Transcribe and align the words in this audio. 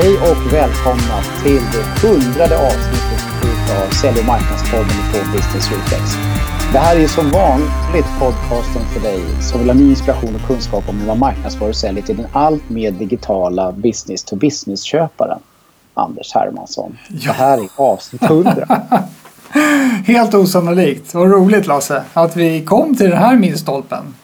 Hej 0.00 0.14
och 0.14 0.52
välkomna 0.52 1.22
till 1.42 1.60
det 1.72 2.08
hundrade 2.08 2.56
avsnittet 2.66 3.22
av 3.80 3.90
Sälj 3.90 4.18
och 4.20 4.26
marknadspodden 4.26 4.98
på 5.12 5.18
Business 5.36 5.70
Reflex. 5.72 6.02
Det 6.72 6.78
här 6.78 6.96
är 6.96 7.06
som 7.06 7.30
vanligt 7.30 8.06
podcasten 8.20 8.82
för 8.92 9.00
dig 9.00 9.20
som 9.40 9.60
vill 9.60 9.68
ha 9.68 9.74
ny 9.74 9.90
inspiration 9.90 10.34
och 10.34 10.46
kunskap 10.46 10.88
om 10.88 10.98
hur 10.98 11.06
man 11.06 11.18
marknadsför 11.18 11.68
och 11.68 11.76
säljer 11.76 12.02
till 12.02 12.16
den 12.16 12.26
allt 12.32 12.70
mer 12.70 12.90
digitala 12.90 13.72
business-to-business-köparen. 13.72 15.38
Anders 15.94 16.34
Hermansson. 16.34 16.98
Ja. 17.08 17.32
Det 17.32 17.38
här 17.38 17.58
är 17.58 17.68
avsnitt 17.76 18.22
100. 18.22 18.52
Helt 20.06 20.34
osannolikt. 20.34 21.14
Vad 21.14 21.30
roligt 21.30 21.66
Lasse 21.66 22.02
att 22.14 22.36
vi 22.36 22.64
kom 22.64 22.96
till 22.96 23.10
den 23.10 23.18
här 23.18 23.36
milstolpen. 23.36 24.14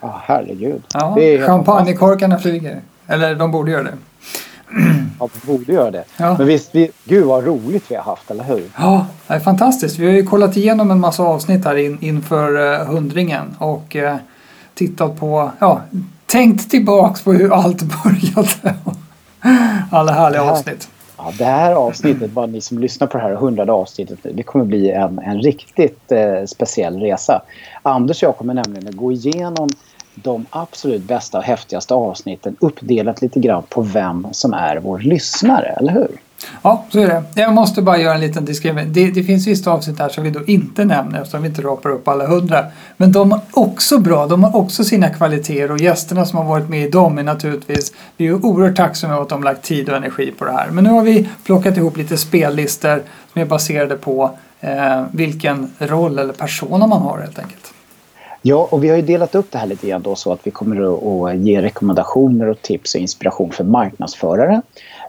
Ja, 0.00 0.22
herregud. 0.24 0.82
Ja, 0.94 1.16
champagnekorkarna 1.46 2.38
flyger. 2.38 2.80
Eller 3.06 3.34
de 3.34 3.50
borde 3.50 3.70
göra 3.70 3.82
det. 3.82 3.94
Ja, 5.20 5.28
de 5.32 5.52
borde 5.52 5.72
göra 5.72 5.90
det. 5.90 6.04
Ja. 6.16 6.38
Men 6.38 6.46
visst, 6.46 6.74
vi, 6.74 6.90
gud 7.04 7.24
vad 7.24 7.44
roligt 7.44 7.84
vi 7.88 7.94
har 7.94 8.02
haft, 8.02 8.30
eller 8.30 8.44
hur? 8.44 8.70
Ja, 8.78 9.06
det 9.26 9.34
är 9.34 9.40
fantastiskt. 9.40 9.98
Vi 9.98 10.06
har 10.06 10.12
ju 10.12 10.26
kollat 10.26 10.56
igenom 10.56 10.90
en 10.90 11.00
massa 11.00 11.22
avsnitt 11.22 11.64
här 11.64 11.76
in, 11.76 11.98
inför 12.00 12.56
uh, 12.56 12.86
hundringen 12.86 13.56
och 13.58 13.96
uh, 13.96 14.14
tittat 14.74 15.20
på, 15.20 15.50
ja, 15.58 15.80
tänkt 16.26 16.70
tillbaks 16.70 17.22
på 17.22 17.32
hur 17.32 17.52
allt 17.52 17.82
började. 18.04 18.74
Alla 19.90 20.12
härliga 20.12 20.42
här, 20.42 20.50
avsnitt. 20.50 20.88
Ja, 21.16 21.32
det 21.38 21.44
här 21.44 21.74
avsnittet, 21.74 22.30
bara 22.30 22.46
ni 22.46 22.60
som 22.60 22.78
lyssnar 22.78 23.06
på 23.06 23.18
det 23.18 23.24
här 23.24 23.34
hundrade 23.34 23.72
avsnittet, 23.72 24.18
det 24.34 24.42
kommer 24.42 24.64
bli 24.64 24.90
en, 24.90 25.18
en 25.18 25.42
riktigt 25.42 26.12
eh, 26.12 26.44
speciell 26.46 27.00
resa. 27.00 27.42
Anders 27.82 28.22
och 28.22 28.26
jag 28.26 28.36
kommer 28.36 28.54
nämligen 28.54 28.88
att 28.88 28.96
gå 28.96 29.12
igenom 29.12 29.68
de 30.14 30.46
absolut 30.50 31.02
bästa 31.02 31.38
och 31.38 31.44
häftigaste 31.44 31.94
avsnitten 31.94 32.56
uppdelat 32.60 33.22
lite 33.22 33.40
grann 33.40 33.62
på 33.68 33.80
vem 33.80 34.26
som 34.32 34.54
är 34.54 34.76
vår 34.76 34.98
lyssnare, 34.98 35.66
eller 35.66 35.92
hur? 35.92 36.20
Ja, 36.62 36.84
så 36.88 36.98
är 36.98 37.06
det. 37.06 37.22
Jag 37.34 37.52
måste 37.52 37.82
bara 37.82 37.98
göra 37.98 38.14
en 38.14 38.20
liten 38.20 38.44
diskrimining. 38.44 38.92
Det, 38.92 39.10
det 39.10 39.22
finns 39.22 39.46
vissa 39.46 39.70
avsnitt 39.70 39.98
där 39.98 40.08
som 40.08 40.24
vi 40.24 40.30
då 40.30 40.44
inte 40.44 40.84
nämner 40.84 41.20
eftersom 41.20 41.42
vi 41.42 41.48
inte 41.48 41.62
rapar 41.62 41.90
upp 41.90 42.08
alla 42.08 42.26
hundra. 42.26 42.64
Men 42.96 43.12
de 43.12 43.32
är 43.32 43.40
också 43.52 43.98
bra. 43.98 44.26
De 44.26 44.44
har 44.44 44.56
också 44.56 44.84
sina 44.84 45.10
kvaliteter 45.10 45.70
och 45.70 45.80
gästerna 45.80 46.26
som 46.26 46.38
har 46.38 46.44
varit 46.44 46.68
med 46.68 46.86
i 46.86 46.90
dem 46.90 47.18
är 47.18 47.22
naturligtvis, 47.22 47.92
vi 48.16 48.26
är 48.26 48.44
oerhört 48.44 48.76
tacksamma 48.76 49.22
att 49.22 49.28
de 49.28 49.42
lagt 49.42 49.62
tid 49.62 49.88
och 49.88 49.96
energi 49.96 50.32
på 50.38 50.44
det 50.44 50.52
här. 50.52 50.70
Men 50.70 50.84
nu 50.84 50.90
har 50.90 51.02
vi 51.02 51.28
plockat 51.44 51.76
ihop 51.76 51.96
lite 51.96 52.16
spellistor 52.16 53.02
som 53.32 53.42
är 53.42 53.46
baserade 53.46 53.96
på 53.96 54.30
eh, 54.60 55.02
vilken 55.10 55.70
roll 55.78 56.18
eller 56.18 56.32
persona 56.32 56.86
man 56.86 57.02
har 57.02 57.18
helt 57.18 57.38
enkelt. 57.38 57.73
Ja, 58.46 58.68
och 58.70 58.84
vi 58.84 58.88
har 58.88 58.96
ju 58.96 59.02
delat 59.02 59.34
upp 59.34 59.50
det 59.50 59.58
här 59.58 59.66
lite 59.66 59.86
grann 59.86 60.02
då 60.02 60.14
så 60.16 60.32
att 60.32 60.46
vi 60.46 60.50
kommer 60.50 61.28
att 61.28 61.36
ge 61.36 61.62
rekommendationer 61.62 62.48
och 62.48 62.62
tips 62.62 62.94
och 62.94 63.00
inspiration 63.00 63.52
för 63.52 63.64
marknadsförare, 63.64 64.62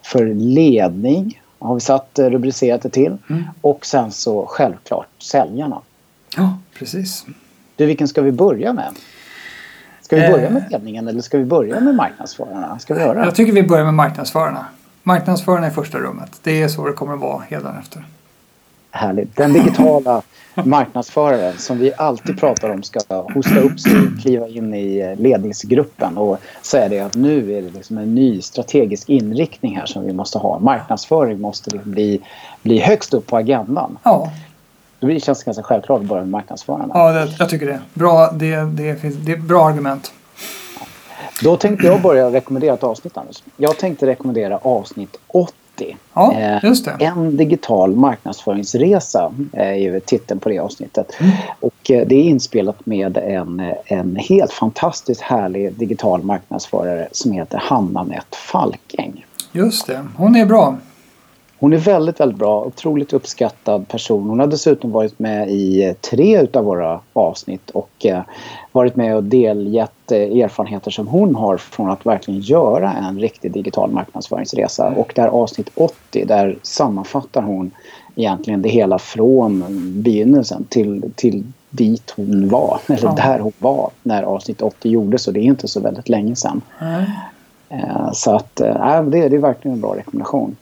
för 0.03 0.25
ledning 0.25 1.41
har 1.59 1.75
vi 1.75 1.81
satt 1.81 2.19
eh, 2.19 2.29
rubricerat 2.29 2.81
det 2.81 2.89
till 2.89 3.17
mm. 3.29 3.43
och 3.61 3.85
sen 3.85 4.11
så 4.11 4.45
självklart 4.45 5.07
säljarna. 5.19 5.81
Ja, 6.37 6.57
precis. 6.73 7.25
Du, 7.75 7.85
vilken 7.85 8.07
ska 8.07 8.21
vi 8.21 8.31
börja 8.31 8.73
med? 8.73 8.95
Ska 10.01 10.15
vi 10.15 10.27
börja 10.31 10.49
med 10.49 10.63
eh. 10.63 10.69
ledningen 10.69 11.07
eller 11.07 11.21
ska 11.21 11.37
vi 11.37 11.45
börja 11.45 11.79
med 11.79 11.95
marknadsförarna? 11.95 12.79
Ska 12.79 12.93
vi 12.93 13.01
göra? 13.01 13.25
Jag 13.25 13.35
tycker 13.35 13.53
vi 13.53 13.63
börjar 13.63 13.85
med 13.85 13.93
marknadsförarna. 13.93 14.65
Marknadsförarna 15.03 15.67
i 15.67 15.71
första 15.71 15.97
rummet. 15.97 16.39
Det 16.43 16.61
är 16.61 16.67
så 16.67 16.87
det 16.87 16.93
kommer 16.93 17.13
att 17.13 17.19
vara 17.19 17.43
efter. 17.79 18.05
Härligt. 18.91 19.35
Den 19.35 19.53
digitala 19.53 20.21
marknadsföraren 20.63 21.57
som 21.57 21.77
vi 21.77 21.93
alltid 21.97 22.39
pratar 22.39 22.69
om 22.69 22.83
ska 22.83 22.99
hosta 23.33 23.59
upp 23.59 23.79
sig, 23.79 23.91
kliva 24.21 24.47
in 24.47 24.73
i 24.73 25.15
ledningsgruppen 25.19 26.17
och 26.17 26.37
säga 26.61 26.89
det 26.89 26.99
att 26.99 27.15
nu 27.15 27.57
är 27.57 27.61
det 27.61 27.69
liksom 27.69 27.97
en 27.97 28.15
ny 28.15 28.41
strategisk 28.41 29.09
inriktning 29.09 29.77
här 29.77 29.85
som 29.85 30.05
vi 30.05 30.13
måste 30.13 30.37
ha. 30.37 30.59
Marknadsföring 30.59 31.41
måste 31.41 31.77
bli, 31.77 32.21
bli 32.61 32.79
högst 32.79 33.13
upp 33.13 33.27
på 33.27 33.37
agendan. 33.37 33.97
Ja. 34.03 34.31
Det 34.99 35.19
känns 35.19 35.43
ganska 35.43 35.63
självklart 35.63 36.01
att 36.01 36.07
börja 36.07 36.21
med 36.21 36.31
marknadsförarna. 36.31 36.91
Ja, 36.93 37.11
det, 37.11 37.35
jag 37.39 37.49
tycker 37.49 37.65
det. 37.65 37.79
Bra, 37.93 38.31
det, 38.31 38.55
det, 38.55 39.01
finns, 39.01 39.15
det 39.15 39.31
är 39.31 39.37
bra 39.37 39.67
argument. 39.67 40.13
Då 41.43 41.57
tänkte 41.57 41.87
jag 41.87 42.01
börja 42.01 42.31
rekommendera 42.31 42.73
ett 42.73 42.83
avsnitt 42.83 43.17
Anders. 43.17 43.43
Jag 43.57 43.77
tänkte 43.77 44.05
rekommendera 44.05 44.57
avsnitt 44.57 45.17
80 45.27 45.53
Ja, 46.13 46.59
just 46.63 46.85
det. 46.85 47.05
En 47.05 47.37
digital 47.37 47.95
marknadsföringsresa 47.95 49.33
är 49.53 49.73
ju 49.73 49.99
titeln 49.99 50.39
på 50.39 50.49
det 50.49 50.59
avsnittet. 50.59 51.11
Mm. 51.19 51.31
Och 51.59 51.75
det 51.83 52.15
är 52.15 52.23
inspelat 52.23 52.85
med 52.85 53.17
en, 53.17 53.73
en 53.85 54.15
helt 54.15 54.51
fantastiskt 54.51 55.21
härlig 55.21 55.73
digital 55.73 56.23
marknadsförare 56.23 57.07
som 57.11 57.31
heter 57.31 57.57
Hanna 57.57 58.03
Nett 58.03 58.35
Falking. 58.35 59.25
Just 59.51 59.87
det, 59.87 60.05
hon 60.17 60.35
är 60.35 60.45
bra. 60.45 60.75
Hon 61.59 61.73
är 61.73 61.77
väldigt, 61.77 62.19
väldigt 62.19 62.39
bra. 62.39 62.63
Otroligt 62.63 63.13
uppskattad 63.13 63.87
person. 63.87 64.29
Hon 64.29 64.39
har 64.39 64.47
dessutom 64.47 64.91
varit 64.91 65.19
med 65.19 65.49
i 65.49 65.95
tre 66.01 66.41
utav 66.41 66.65
våra 66.65 66.99
avsnitt 67.13 67.69
och 67.69 68.05
eh, 68.05 68.21
varit 68.71 68.95
med 68.95 69.15
och 69.15 69.23
delgett 69.23 70.11
eh, 70.11 70.17
erfarenheter 70.17 70.91
som 70.91 71.07
hon 71.07 71.35
har 71.35 71.57
från 71.57 71.89
att 71.89 72.05
verkligen 72.05 72.39
göra 72.39 72.93
en 72.93 73.19
riktig 73.19 73.51
digital 73.51 73.91
marknadsföringsresa. 73.91 74.93
Och 74.97 75.11
där 75.15 75.27
avsnitt 75.27 75.69
80, 75.75 76.25
där 76.25 76.57
sammanfattar 76.61 77.41
hon 77.41 77.71
egentligen 78.15 78.61
det 78.61 78.69
hela 78.69 78.99
från 78.99 79.63
begynnelsen 80.01 80.65
till, 80.69 81.11
till 81.15 81.43
dit 81.69 82.13
hon 82.15 82.49
var, 82.49 82.79
eller 82.87 83.03
ja. 83.03 83.13
där 83.15 83.39
hon 83.39 83.53
var 83.59 83.89
när 84.03 84.23
avsnitt 84.23 84.61
80 84.61 84.89
gjordes 84.89 85.27
och 85.27 85.33
det 85.33 85.39
är 85.39 85.43
inte 85.43 85.67
så 85.67 85.79
väldigt 85.79 86.09
länge 86.09 86.35
sedan. 86.35 86.61
Mm. 86.79 87.05
Så 88.13 88.35
att, 88.35 88.59
äh, 88.59 89.03
det, 89.03 89.29
det 89.29 89.35
är 89.35 89.39
verkligen 89.39 89.75
en 89.75 89.81
bra 89.81 89.95
rekommendation. 89.95 90.55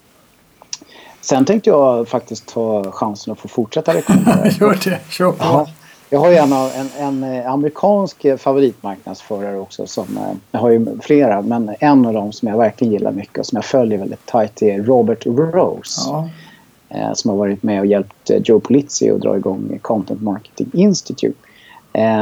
Sen 1.24 1.46
tänkte 1.46 1.70
jag 1.70 2.08
faktiskt 2.08 2.48
ta 2.48 2.92
chansen 2.92 3.34
att 3.34 3.40
få 3.40 3.48
fortsätta 3.48 3.94
rekommendera. 3.94 4.48
Gör 4.60 4.80
det, 4.84 5.00
kör 5.10 5.32
på. 5.32 5.38
Ja, 5.40 5.68
jag 6.10 6.20
har 6.20 6.30
ju 6.30 6.36
en, 6.36 6.54
en, 6.54 6.90
en, 6.98 7.24
eh, 7.24 7.52
amerikansk 7.52 8.26
favoritmarknadsförare 8.38 9.60
också. 9.60 9.88
Som, 9.88 10.18
eh, 10.18 10.34
jag 10.52 10.60
har 10.60 10.70
ju 10.70 11.00
flera, 11.02 11.42
men 11.42 11.76
en 11.80 12.06
av 12.06 12.14
dem 12.14 12.32
som 12.32 12.48
jag 12.48 12.58
verkligen 12.58 12.94
gillar 12.94 13.12
mycket 13.12 13.38
och 13.38 13.46
som 13.46 13.56
jag 13.56 13.66
följer 13.66 14.00
väldigt 14.00 14.26
tajt 14.26 14.62
är 14.62 14.84
Robert 14.84 15.26
Rose. 15.26 16.02
Ja. 16.06 16.30
Eh, 16.90 17.14
som 17.14 17.30
har 17.30 17.38
varit 17.38 17.64
med 17.64 17.80
och 17.80 17.86
hjälpt 17.86 18.32
Joe 18.44 18.60
Polizzi 18.60 19.12
att 19.12 19.22
dra 19.22 19.38
igång 19.38 19.80
Content 19.82 20.22
Marketing 20.22 20.70
Institute. 20.74 21.38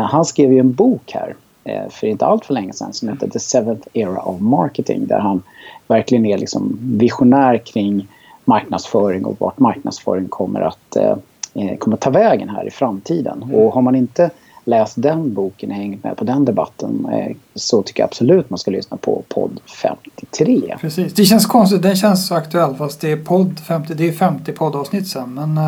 Han 0.09 0.25
skrev 0.25 0.53
ju 0.53 0.59
en 0.59 0.73
bok 0.73 1.12
här 1.13 1.35
för 1.89 2.07
inte 2.07 2.25
allt 2.25 2.45
för 2.45 2.53
länge 2.53 2.73
sedan 2.73 2.94
som 2.94 3.09
heter 3.09 3.29
The 3.29 3.39
Seventh 3.39 3.88
Era 3.94 4.22
of 4.22 4.41
Marketing 4.41 5.07
där 5.07 5.19
han 5.19 5.44
verkligen 5.88 6.25
är 6.25 6.38
liksom 6.38 6.78
visionär 6.81 7.57
kring 7.57 8.07
marknadsföring 8.51 9.25
och 9.25 9.35
vart 9.39 9.59
marknadsföring 9.59 10.28
kommer 10.28 10.62
att, 10.62 10.95
eh, 10.95 11.16
eh, 11.53 11.78
kommer 11.78 11.97
att 11.97 12.01
ta 12.01 12.09
vägen 12.09 12.50
här 12.50 12.67
i 12.67 12.72
framtiden. 12.72 13.44
Mm. 13.44 13.56
Och 13.56 13.73
har 13.73 13.81
man 13.81 13.95
inte 13.95 14.29
läst 14.66 14.94
den 14.97 15.34
boken 15.34 15.69
och 15.69 15.75
hängt 15.75 16.03
med 16.03 16.17
på 16.17 16.23
den 16.23 16.45
debatten 16.45 17.07
eh, 17.12 17.35
så 17.56 17.84
tycker 17.84 18.03
jag 18.03 18.07
absolut 18.07 18.50
man 18.50 18.59
ska 18.59 18.72
lyssna 18.72 18.97
på 18.97 19.23
podd 19.28 19.59
53. 19.84 20.78
Precis, 20.81 21.13
det 21.13 21.25
känns 21.25 21.45
konstigt, 21.45 21.81
den 21.81 21.95
känns 21.95 22.28
så 22.28 22.35
aktuell 22.35 22.75
fast 22.75 23.01
det 23.01 23.12
är 23.12 23.17
podd 23.17 23.59
50, 23.59 23.94
det 23.94 24.07
är 24.07 24.12
50 24.12 24.51
poddavsnitt 24.51 25.07
sen. 25.07 25.33
Men 25.33 25.59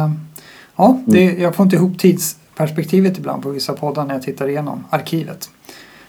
ja, 0.76 0.98
det, 1.06 1.28
mm. 1.28 1.42
jag 1.42 1.56
får 1.56 1.64
inte 1.64 1.76
ihop 1.76 2.00
tidsperspektivet 2.00 3.18
ibland 3.18 3.44
på 3.44 3.50
vissa 3.50 3.74
poddar 3.74 4.06
när 4.06 4.14
jag 4.14 4.24
tittar 4.24 4.48
igenom 4.48 4.84
arkivet. 4.90 5.50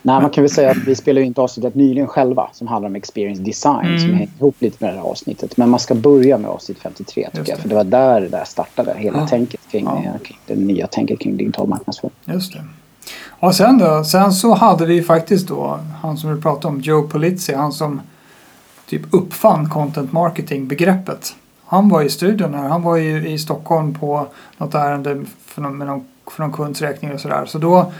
Nej, 0.06 0.20
man 0.20 0.30
kan 0.30 0.42
väl 0.42 0.50
säga 0.50 0.70
att 0.70 0.76
vi 0.86 0.94
spelar 0.94 1.20
ju 1.20 1.26
inte 1.26 1.40
avsnittet 1.40 1.74
nyligen 1.74 2.06
själva 2.06 2.48
som 2.52 2.66
handlar 2.66 2.88
om 2.88 2.96
experience 2.96 3.42
design 3.42 3.86
mm. 3.86 3.98
som 3.98 4.08
hänger 4.08 4.28
ihop 4.38 4.56
lite 4.58 4.84
med 4.84 4.94
det 4.94 4.98
här 4.98 5.04
avsnittet. 5.04 5.56
Men 5.56 5.70
man 5.70 5.80
ska 5.80 5.94
börja 5.94 6.38
med 6.38 6.50
avsnitt 6.50 6.78
53 6.78 7.28
tycker 7.32 7.52
jag. 7.52 7.58
För 7.58 7.68
det 7.68 7.74
var 7.74 7.84
där 7.84 8.20
det 8.20 8.28
där 8.28 8.44
startade, 8.44 8.94
hela 8.98 9.18
ja. 9.18 9.26
tänket 9.26 9.60
kring, 9.70 9.84
ja. 9.84 10.18
kring 10.24 10.38
det 10.46 10.54
nya 10.54 10.86
tänket 10.86 11.20
kring 11.20 11.36
digital 11.36 11.68
marknadsföring. 11.68 12.14
Just 12.24 12.52
det. 12.52 12.64
Och 13.28 13.54
sen 13.54 13.78
då, 13.78 14.04
sen 14.04 14.32
så 14.32 14.54
hade 14.54 14.86
vi 14.86 15.02
faktiskt 15.02 15.48
då 15.48 15.78
han 16.02 16.16
som 16.16 16.34
vi 16.34 16.42
pratade 16.42 16.74
om, 16.74 16.80
Joe 16.80 17.02
Polizzi, 17.02 17.54
han 17.54 17.72
som 17.72 18.00
typ 18.86 19.02
uppfann 19.10 19.70
content 19.70 20.12
marketing 20.12 20.68
begreppet. 20.68 21.34
Han 21.64 21.88
var 21.88 22.02
i 22.02 22.08
studion 22.08 22.54
här, 22.54 22.68
han 22.68 22.82
var 22.82 22.96
ju 22.96 23.28
i 23.28 23.38
Stockholm 23.38 23.94
på 23.94 24.26
något 24.58 24.74
ärende 24.74 25.24
för 25.46 25.62
någon, 25.62 25.78
med 25.78 25.86
någon, 25.86 26.04
för 26.30 26.42
någon 26.42 26.52
kunds 26.52 26.80
räkning 26.80 27.12
och 27.12 27.20
sådär. 27.20 27.46
Så 27.46 27.58
då 27.58 27.92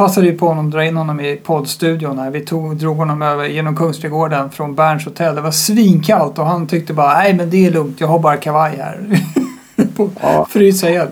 passade 0.00 0.30
vi 0.30 0.38
på 0.38 0.46
honom 0.46 0.66
att 0.66 0.72
dra 0.72 0.84
in 0.84 0.96
honom 0.96 1.20
i 1.20 1.36
poddstudion 1.36 2.18
här. 2.18 2.30
Vi 2.30 2.40
tog, 2.40 2.76
drog 2.76 2.96
honom 2.96 3.22
över 3.22 3.48
genom 3.48 3.76
Kungsträdgården 3.76 4.50
från 4.50 4.74
Berns 4.74 5.04
hotell. 5.04 5.34
Det 5.34 5.40
var 5.40 5.50
svinkallt 5.50 6.38
och 6.38 6.46
han 6.46 6.66
tyckte 6.66 6.92
bara 6.92 7.14
nej 7.14 7.34
men 7.34 7.50
det 7.50 7.66
är 7.66 7.70
lugnt, 7.70 8.00
jag 8.00 8.08
har 8.08 8.18
bara 8.18 8.36
kavaj 8.36 8.76
här. 8.76 9.22
ja. 10.22 10.46
Frysa 10.50 10.90
ihjäl. 10.90 11.08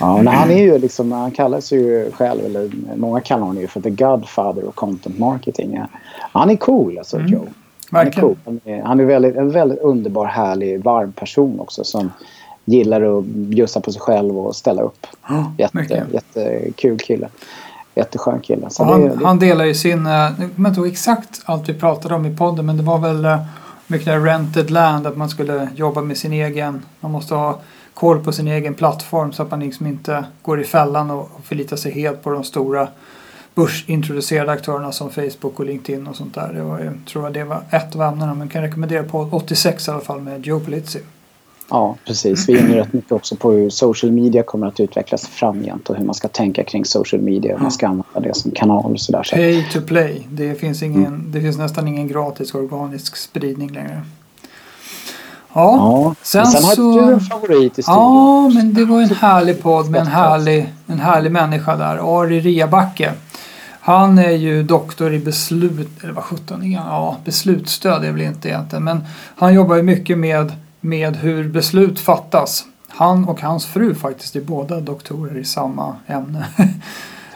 Ja, 0.00 0.16
men 0.16 0.26
han 0.26 0.50
är 0.50 0.62
ju 0.62 0.78
liksom, 0.78 1.12
han 1.12 1.30
kallar 1.30 1.60
sig 1.60 1.78
ju 1.78 2.10
själv, 2.12 2.44
eller 2.44 2.70
många 2.96 3.20
kallar 3.20 3.46
honom 3.46 3.62
ju 3.62 3.68
för 3.68 3.80
the 3.80 3.90
Godfather 3.90 4.68
of 4.68 4.74
content 4.74 5.18
marketing. 5.18 5.80
Han 6.32 6.50
är 6.50 6.56
cool 6.56 6.98
alltså, 6.98 7.16
mm. 7.16 7.32
Joe. 7.32 7.46
Han 7.90 8.06
är, 8.06 8.10
cool. 8.10 8.36
han 8.44 8.60
är, 8.64 8.82
han 8.82 9.00
är 9.00 9.04
väldigt, 9.04 9.36
en 9.36 9.50
väldigt 9.50 9.78
underbar, 9.78 10.26
härlig, 10.26 10.82
varm 10.82 11.12
person 11.12 11.60
också 11.60 11.84
som 11.84 12.10
gillar 12.64 13.18
att 13.18 13.24
bjussa 13.24 13.80
på 13.80 13.92
sig 13.92 14.00
själv 14.00 14.38
och 14.38 14.56
ställa 14.56 14.82
upp. 14.82 15.06
Jätte, 15.58 16.06
jättekul 16.12 16.98
kille. 16.98 17.28
Jätteskön 17.96 18.40
kille. 18.40 18.68
han, 18.78 19.00
det, 19.00 19.24
han 19.24 19.38
delar 19.38 19.64
ju 19.64 19.74
sin, 19.74 20.06
jag 20.06 20.36
kommer 20.56 20.68
inte 20.68 20.80
ihåg 20.80 20.88
exakt 20.88 21.42
allt 21.44 21.68
vi 21.68 21.74
pratade 21.74 22.14
om 22.14 22.26
i 22.26 22.36
podden 22.36 22.66
men 22.66 22.76
det 22.76 22.82
var 22.82 22.98
väl 22.98 23.24
eh, 23.24 23.38
mycket 23.86 24.24
rented 24.24 24.70
land, 24.70 25.06
att 25.06 25.16
man 25.16 25.28
skulle 25.28 25.68
jobba 25.74 26.00
med 26.00 26.16
sin 26.16 26.32
egen, 26.32 26.82
man 27.00 27.10
måste 27.10 27.34
ha 27.34 27.60
koll 27.94 28.24
på 28.24 28.32
sin 28.32 28.48
egen 28.48 28.74
plattform 28.74 29.32
så 29.32 29.42
att 29.42 29.50
man 29.50 29.60
liksom 29.60 29.86
inte 29.86 30.24
går 30.42 30.60
i 30.60 30.64
fällan 30.64 31.10
och 31.10 31.30
förlitar 31.44 31.76
sig 31.76 31.92
helt 31.92 32.22
på 32.22 32.30
de 32.30 32.44
stora 32.44 32.88
börsintroducerade 33.54 34.52
aktörerna 34.52 34.92
som 34.92 35.10
Facebook 35.10 35.60
och 35.60 35.66
LinkedIn 35.66 36.06
och 36.06 36.16
sånt 36.16 36.34
där. 36.34 36.52
Det 36.52 36.62
var, 36.62 36.80
jag 36.80 36.94
tror 37.06 37.30
det 37.30 37.44
var 37.44 37.62
ett 37.70 37.94
av 37.94 38.02
ämnena 38.02 38.34
men 38.34 38.48
kan 38.48 38.62
rekommendera 38.62 39.02
på 39.02 39.28
86 39.32 39.88
i 39.88 39.90
alla 39.90 40.00
fall 40.00 40.20
med 40.20 40.46
Joe 40.46 40.60
Polizzi. 40.60 41.00
Ja, 41.70 41.96
precis. 42.04 42.48
Vi 42.48 42.58
är 42.58 42.66
rätt 42.66 42.92
mycket 42.92 43.12
också 43.12 43.36
på 43.36 43.52
hur 43.52 43.70
social 43.70 44.12
media 44.12 44.42
kommer 44.42 44.66
att 44.66 44.80
utvecklas 44.80 45.26
framgent 45.26 45.90
och 45.90 45.96
hur 45.96 46.04
man 46.04 46.14
ska 46.14 46.28
tänka 46.28 46.64
kring 46.64 46.84
social 46.84 47.22
media 47.22 47.52
och 47.52 47.58
hur 47.58 47.62
man 47.62 47.72
ska 47.72 47.86
använda 47.86 48.20
det 48.20 48.34
som 48.34 48.50
kanal 48.50 48.92
och 48.92 49.00
sådär. 49.00 49.30
Pay 49.32 49.64
to 49.72 49.80
play. 49.80 50.26
Det 50.30 50.54
finns, 50.54 50.82
ingen, 50.82 51.06
mm. 51.06 51.32
det 51.32 51.40
finns 51.40 51.58
nästan 51.58 51.88
ingen 51.88 52.08
gratis 52.08 52.54
organisk 52.54 53.16
spridning 53.16 53.72
längre. 53.72 54.02
Ja, 55.52 55.76
ja. 55.76 56.14
Sen, 56.22 56.46
sen 56.46 56.62
så... 56.62 57.00
hade 57.00 57.06
du 57.06 57.12
en 57.12 57.20
favorit 57.20 57.78
i 57.78 57.82
studion. 57.82 58.02
Ja, 58.02 58.48
men 58.54 58.74
det 58.74 58.84
var 58.84 59.02
en 59.02 59.10
härlig 59.10 59.62
podd 59.62 59.90
med 59.90 60.00
en 60.00 60.06
härlig, 60.06 60.68
en 60.86 61.00
härlig 61.00 61.32
människa 61.32 61.76
där. 61.76 62.20
Ari 62.20 62.40
Riabacke. 62.40 63.12
Han 63.80 64.18
är 64.18 64.30
ju 64.30 64.62
doktor 64.62 65.14
i 65.14 65.18
beslut, 65.18 66.02
eller 66.02 66.12
vad 66.12 66.24
sjutton, 66.24 66.70
ja 66.70 67.16
beslutsstöd 67.24 68.04
är 68.04 68.12
väl 68.12 68.20
inte 68.20 68.48
egentligen. 68.48 68.84
Men 68.84 69.04
han 69.36 69.54
jobbar 69.54 69.76
ju 69.76 69.82
mycket 69.82 70.18
med, 70.18 70.52
med 70.86 71.16
hur 71.16 71.48
beslut 71.48 72.00
fattas. 72.00 72.64
Han 72.88 73.28
och 73.28 73.40
hans 73.40 73.66
fru 73.66 73.94
faktiskt 73.94 74.36
är 74.36 74.40
båda 74.40 74.80
doktorer 74.80 75.38
i 75.38 75.44
samma 75.44 75.96
ämne. 76.06 76.46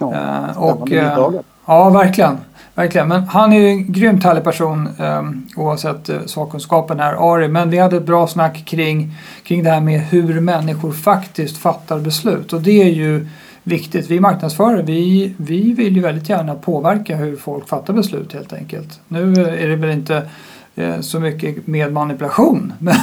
Ja, 0.02 0.14
eh, 0.14 0.58
och, 0.58 0.93
eh, 0.93 1.32
ja, 1.67 1.91
verkligen. 1.91 2.38
Verkligen, 2.75 3.08
men 3.08 3.23
han 3.23 3.52
är 3.52 3.61
ju 3.61 3.69
en 3.69 3.93
grymt 3.93 4.25
härlig 4.25 4.44
person 4.44 4.88
um, 4.99 5.49
oavsett 5.56 6.11
uh, 6.11 6.17
sakkunskapen 6.26 7.00
här, 7.00 7.35
Ari. 7.35 7.49
Men 7.49 7.70
vi 7.70 7.79
hade 7.79 7.97
ett 7.97 8.06
bra 8.06 8.26
snack 8.26 8.64
kring, 8.64 9.14
kring 9.43 9.62
det 9.62 9.70
här 9.70 9.81
med 9.81 10.00
hur 10.00 10.41
människor 10.41 10.93
faktiskt 10.93 11.56
fattar 11.56 11.99
beslut. 11.99 12.52
Och 12.52 12.61
det 12.61 12.82
är 12.82 12.91
ju 12.91 13.26
viktigt. 13.62 14.11
Vi 14.11 14.20
marknadsförare, 14.20 14.82
vi, 14.82 15.35
vi 15.37 15.73
vill 15.73 15.97
ju 15.97 16.02
väldigt 16.02 16.29
gärna 16.29 16.55
påverka 16.55 17.17
hur 17.17 17.37
folk 17.37 17.69
fattar 17.69 17.94
beslut 17.94 18.32
helt 18.32 18.52
enkelt. 18.52 19.00
Nu 19.08 19.32
är 19.32 19.69
det 19.69 19.76
väl 19.76 19.91
inte 19.91 20.23
Eh, 20.75 21.00
så 21.00 21.20
mycket 21.20 21.67
med 21.67 21.93
manipulation 21.93 22.72
men, 22.78 22.96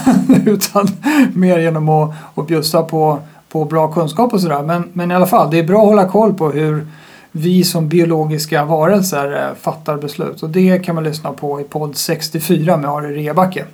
utan 0.45 0.87
mer 1.33 1.59
genom 1.59 1.89
att, 1.89 2.15
att 2.35 2.47
bjussa 2.47 2.83
på, 2.83 3.19
på 3.49 3.65
bra 3.65 3.93
kunskap 3.93 4.33
och 4.33 4.41
sådär. 4.41 4.63
Men, 4.63 4.89
men 4.93 5.11
i 5.11 5.15
alla 5.15 5.27
fall, 5.27 5.51
det 5.51 5.59
är 5.59 5.63
bra 5.63 5.81
att 5.81 5.87
hålla 5.87 6.09
koll 6.09 6.33
på 6.33 6.49
hur 6.49 6.87
vi 7.31 7.63
som 7.63 7.89
biologiska 7.89 8.65
varelser 8.65 9.47
eh, 9.47 9.55
fattar 9.55 9.97
beslut. 9.97 10.43
Och 10.43 10.49
det 10.49 10.79
kan 10.79 10.95
man 10.95 11.03
lyssna 11.03 11.33
på 11.33 11.61
i 11.61 11.63
podd 11.63 11.95
64 11.95 12.77
med 12.77 12.89
Ari 12.89 13.27
Rebacke. 13.27 13.65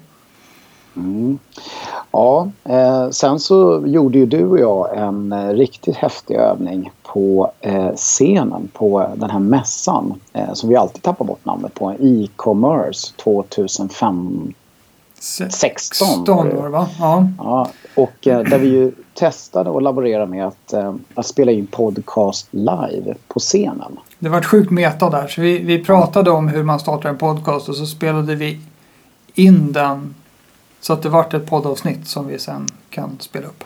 Mm. 0.96 1.40
Ja, 2.14 2.52
eh, 2.64 3.10
sen 3.10 3.40
så 3.40 3.84
gjorde 3.86 4.18
ju 4.18 4.26
du 4.26 4.46
och 4.46 4.60
jag 4.60 4.98
en 4.98 5.32
eh, 5.32 5.50
riktigt 5.50 5.96
häftig 5.96 6.36
övning 6.36 6.92
på 7.04 7.52
eh, 7.62 7.94
scenen 7.96 8.70
på 8.74 9.08
den 9.16 9.30
här 9.30 9.40
mässan 9.40 10.14
eh, 10.34 10.54
som 10.54 10.70
vi 10.70 10.76
alltid 10.76 11.02
tappar 11.02 11.26
bort 11.26 11.46
namnet 11.46 11.74
på, 11.74 11.92
e-commerce 12.00 13.14
2015 13.24 14.54
16 15.50 16.30
år 16.30 16.70
va? 16.70 16.88
Ja. 17.00 17.28
ja 17.38 17.70
och 17.96 18.28
eh, 18.28 18.40
där 18.44 18.60
vi 18.60 18.68
ju 18.68 18.92
testade 19.14 19.70
och 19.70 19.82
laborerade 19.82 20.26
med 20.26 20.48
att, 20.48 20.74
eh, 20.74 20.96
att 21.16 21.26
spela 21.26 21.52
in 21.52 21.68
podcast 21.68 22.48
live 22.52 23.16
på 23.28 23.40
scenen. 23.40 24.00
Det 24.20 24.30
var 24.30 24.38
ett 24.38 24.46
sjukt 24.46 24.72
meta 24.72 25.10
där. 25.10 25.28
Så 25.28 25.42
vi, 25.42 25.60
vi 25.60 25.84
pratade 25.84 26.32
om 26.32 26.48
hur 26.48 26.64
man 26.64 26.80
startar 26.80 27.10
en 27.10 27.18
podcast 27.18 27.70
och 27.70 27.76
så 27.76 27.86
spelade 27.86 28.36
vi 28.36 28.60
in 29.36 29.72
den 29.72 30.16
så 30.84 30.94
att 30.94 31.02
det 31.02 31.10
vart 31.10 31.34
ett 31.34 31.46
poddavsnitt 31.46 32.08
som 32.08 32.28
vi 32.28 32.40
sen 32.40 32.68
kan 32.90 33.18
spela 33.20 33.48
upp. 33.48 33.64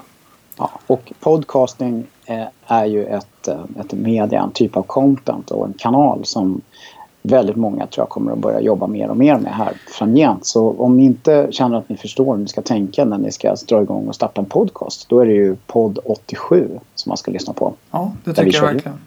Ja, 0.57 0.71
och 0.87 1.13
podcasting 1.19 2.05
eh, 2.25 2.45
är 2.67 2.85
ju 2.85 3.05
ett, 3.05 3.47
eh, 3.47 3.63
ett 3.79 3.93
media, 3.93 4.41
en 4.41 4.51
typ 4.51 4.77
av 4.77 4.81
content 4.83 5.51
och 5.51 5.65
en 5.65 5.73
kanal 5.73 6.25
som 6.25 6.61
väldigt 7.21 7.55
många 7.55 7.87
tror 7.87 8.01
jag 8.01 8.09
kommer 8.09 8.31
att 8.31 8.37
börja 8.37 8.61
jobba 8.61 8.87
mer 8.87 9.09
och 9.09 9.17
mer 9.17 9.37
med 9.37 9.53
här 9.53 9.73
framgent. 9.87 10.45
Så 10.45 10.75
om 10.77 10.97
ni 10.97 11.03
inte 11.03 11.47
känner 11.51 11.77
att 11.77 11.89
ni 11.89 11.97
förstår 11.97 12.35
hur 12.35 12.41
ni 12.41 12.47
ska 12.47 12.61
tänka 12.61 13.05
när 13.05 13.17
ni 13.17 13.31
ska 13.31 13.55
dra 13.67 13.81
igång 13.81 14.07
och 14.07 14.15
starta 14.15 14.41
en 14.41 14.49
podcast, 14.49 15.09
då 15.09 15.19
är 15.19 15.25
det 15.25 15.33
ju 15.33 15.55
podd 15.55 15.99
87 16.05 16.79
som 16.95 17.09
man 17.09 17.17
ska 17.17 17.31
lyssna 17.31 17.53
på. 17.53 17.73
Ja, 17.91 18.11
det 18.23 18.33
tycker 18.33 18.57
jag 18.57 18.73
verkligen. 18.73 18.97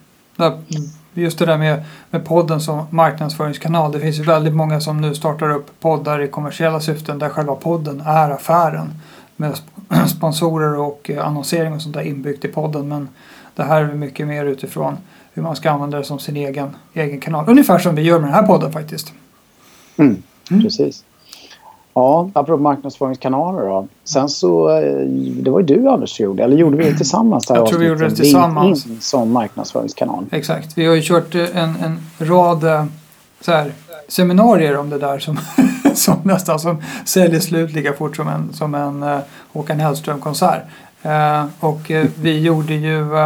Just 1.15 1.39
det 1.39 1.47
där 1.47 1.59
med, 1.59 1.85
med 2.11 2.25
podden 2.25 2.61
som 2.61 2.87
marknadsföringskanal. 2.91 3.93
Det 3.93 4.01
finns 4.01 4.19
ju 4.19 4.23
väldigt 4.23 4.55
många 4.55 4.81
som 4.81 5.01
nu 5.01 5.15
startar 5.15 5.51
upp 5.51 5.81
poddar 5.81 6.23
i 6.23 6.29
kommersiella 6.29 6.81
syften 6.81 7.19
där 7.19 7.29
själva 7.29 7.55
podden 7.55 8.03
är 8.07 8.31
affären. 8.31 8.91
Med 9.37 9.59
sponsorer 10.09 10.79
och 10.79 11.11
eh, 11.11 11.27
annonsering 11.27 11.73
och 11.73 11.83
sånt 11.83 11.95
där 11.95 12.03
inbyggt 12.03 12.45
i 12.45 12.49
podden. 12.49 12.89
Men 12.89 13.09
det 13.55 13.62
här 13.62 13.83
är 13.83 13.95
mycket 13.95 14.27
mer 14.27 14.45
utifrån 14.45 14.97
hur 15.33 15.43
man 15.43 15.57
ska 15.57 15.71
använda 15.71 15.99
det 15.99 16.05
som 16.05 16.19
sin 16.19 16.37
egen, 16.37 16.77
egen 16.95 17.21
kanal. 17.21 17.45
Ungefär 17.49 17.79
som 17.79 17.95
vi 17.95 18.03
gör 18.03 18.19
med 18.19 18.29
den 18.29 18.35
här 18.35 18.47
podden 18.47 18.73
faktiskt. 18.73 19.12
Mm, 19.97 20.23
mm. 20.51 20.62
Precis. 20.62 21.05
Ja, 21.94 22.31
apropå 22.32 22.62
marknadsföringskanaler 22.62 23.62
då. 23.62 23.87
Sen 24.04 24.28
så, 24.28 24.78
eh, 24.78 25.06
det 25.42 25.50
var 25.50 25.60
ju 25.60 25.66
du 25.66 25.88
Anders 25.88 26.16
som 26.16 26.25
gjorde, 26.25 26.42
eller 26.42 26.56
gjorde 26.56 26.76
vi 26.76 26.84
det 26.84 26.96
tillsammans? 26.96 27.46
Jag 27.48 27.66
tror 27.66 27.78
vi 27.78 27.87
gjorde 27.87 28.08
det 28.08 28.16
tillsammans. 28.16 28.84
LinkedIn 28.84 29.00
som 29.00 29.32
marknadsföringskanal. 29.32 30.26
Exakt, 30.31 30.78
vi 30.78 30.87
har 30.87 30.94
ju 30.94 31.02
kört 31.02 31.34
en, 31.34 31.48
en 31.54 31.98
rad 32.19 32.64
eh, 32.64 32.84
så 33.40 33.52
här, 33.52 33.72
seminarier 34.08 34.76
om 34.78 34.90
det 34.90 34.98
där 34.98 35.19
som, 35.19 35.38
som 35.94 36.16
nästan 36.22 36.60
som 36.60 36.82
säljer 37.04 37.40
slut 37.40 37.72
lika 37.72 37.92
fort 37.92 38.16
som 38.16 38.28
en, 38.28 38.52
som 38.52 38.75
en 38.75 39.02
uh, 39.02 39.19
Håkan 39.52 39.81
Hellström-konsert. 39.81 40.62
Uh, 41.06 41.46
och 41.60 41.90
uh, 41.90 42.06
vi 42.20 42.40
gjorde 42.40 42.75
ju 42.75 43.16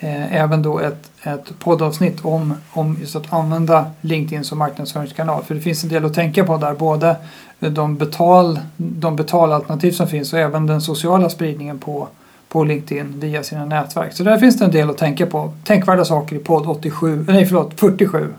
eh, 0.00 0.34
även 0.36 0.62
då 0.62 0.78
ett, 0.78 1.10
ett 1.22 1.58
poddavsnitt 1.58 2.24
om, 2.24 2.54
om 2.72 2.96
just 3.00 3.16
att 3.16 3.32
använda 3.32 3.86
LinkedIn 4.00 4.44
som 4.44 4.58
marknadsföringskanal. 4.58 5.42
För 5.42 5.54
det 5.54 5.60
finns 5.60 5.84
en 5.84 5.90
del 5.90 6.04
att 6.04 6.14
tänka 6.14 6.44
på 6.44 6.56
där. 6.56 6.74
Både 6.74 7.16
de, 7.58 7.96
betal, 7.96 8.58
de 8.76 9.16
betalalternativ 9.16 9.92
som 9.92 10.06
finns 10.06 10.32
och 10.32 10.38
även 10.38 10.66
den 10.66 10.80
sociala 10.80 11.28
spridningen 11.28 11.78
på, 11.78 12.08
på 12.48 12.64
LinkedIn 12.64 13.20
via 13.20 13.42
sina 13.42 13.64
nätverk. 13.64 14.12
Så 14.12 14.22
där 14.22 14.38
finns 14.38 14.58
det 14.58 14.64
en 14.64 14.70
del 14.70 14.90
att 14.90 14.98
tänka 14.98 15.26
på. 15.26 15.52
Tänkvärda 15.64 16.04
saker 16.04 16.36
i 16.36 16.38
podd 16.38 16.66
87, 16.66 17.24
nej 17.28 17.46
förlåt, 17.46 17.80
47 17.80 18.34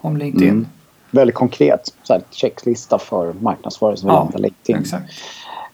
om 0.00 0.16
LinkedIn. 0.16 0.48
Mm. 0.48 0.66
Väldigt 1.10 1.36
konkret, 1.36 1.80
så 2.02 2.12
här, 2.12 2.22
checklista 2.30 2.98
för 2.98 3.32
marknadsförare 3.32 3.96
som 3.96 4.08
ja, 4.08 4.30
LinkedIn. 4.34 4.82
Exakt. 4.82 5.04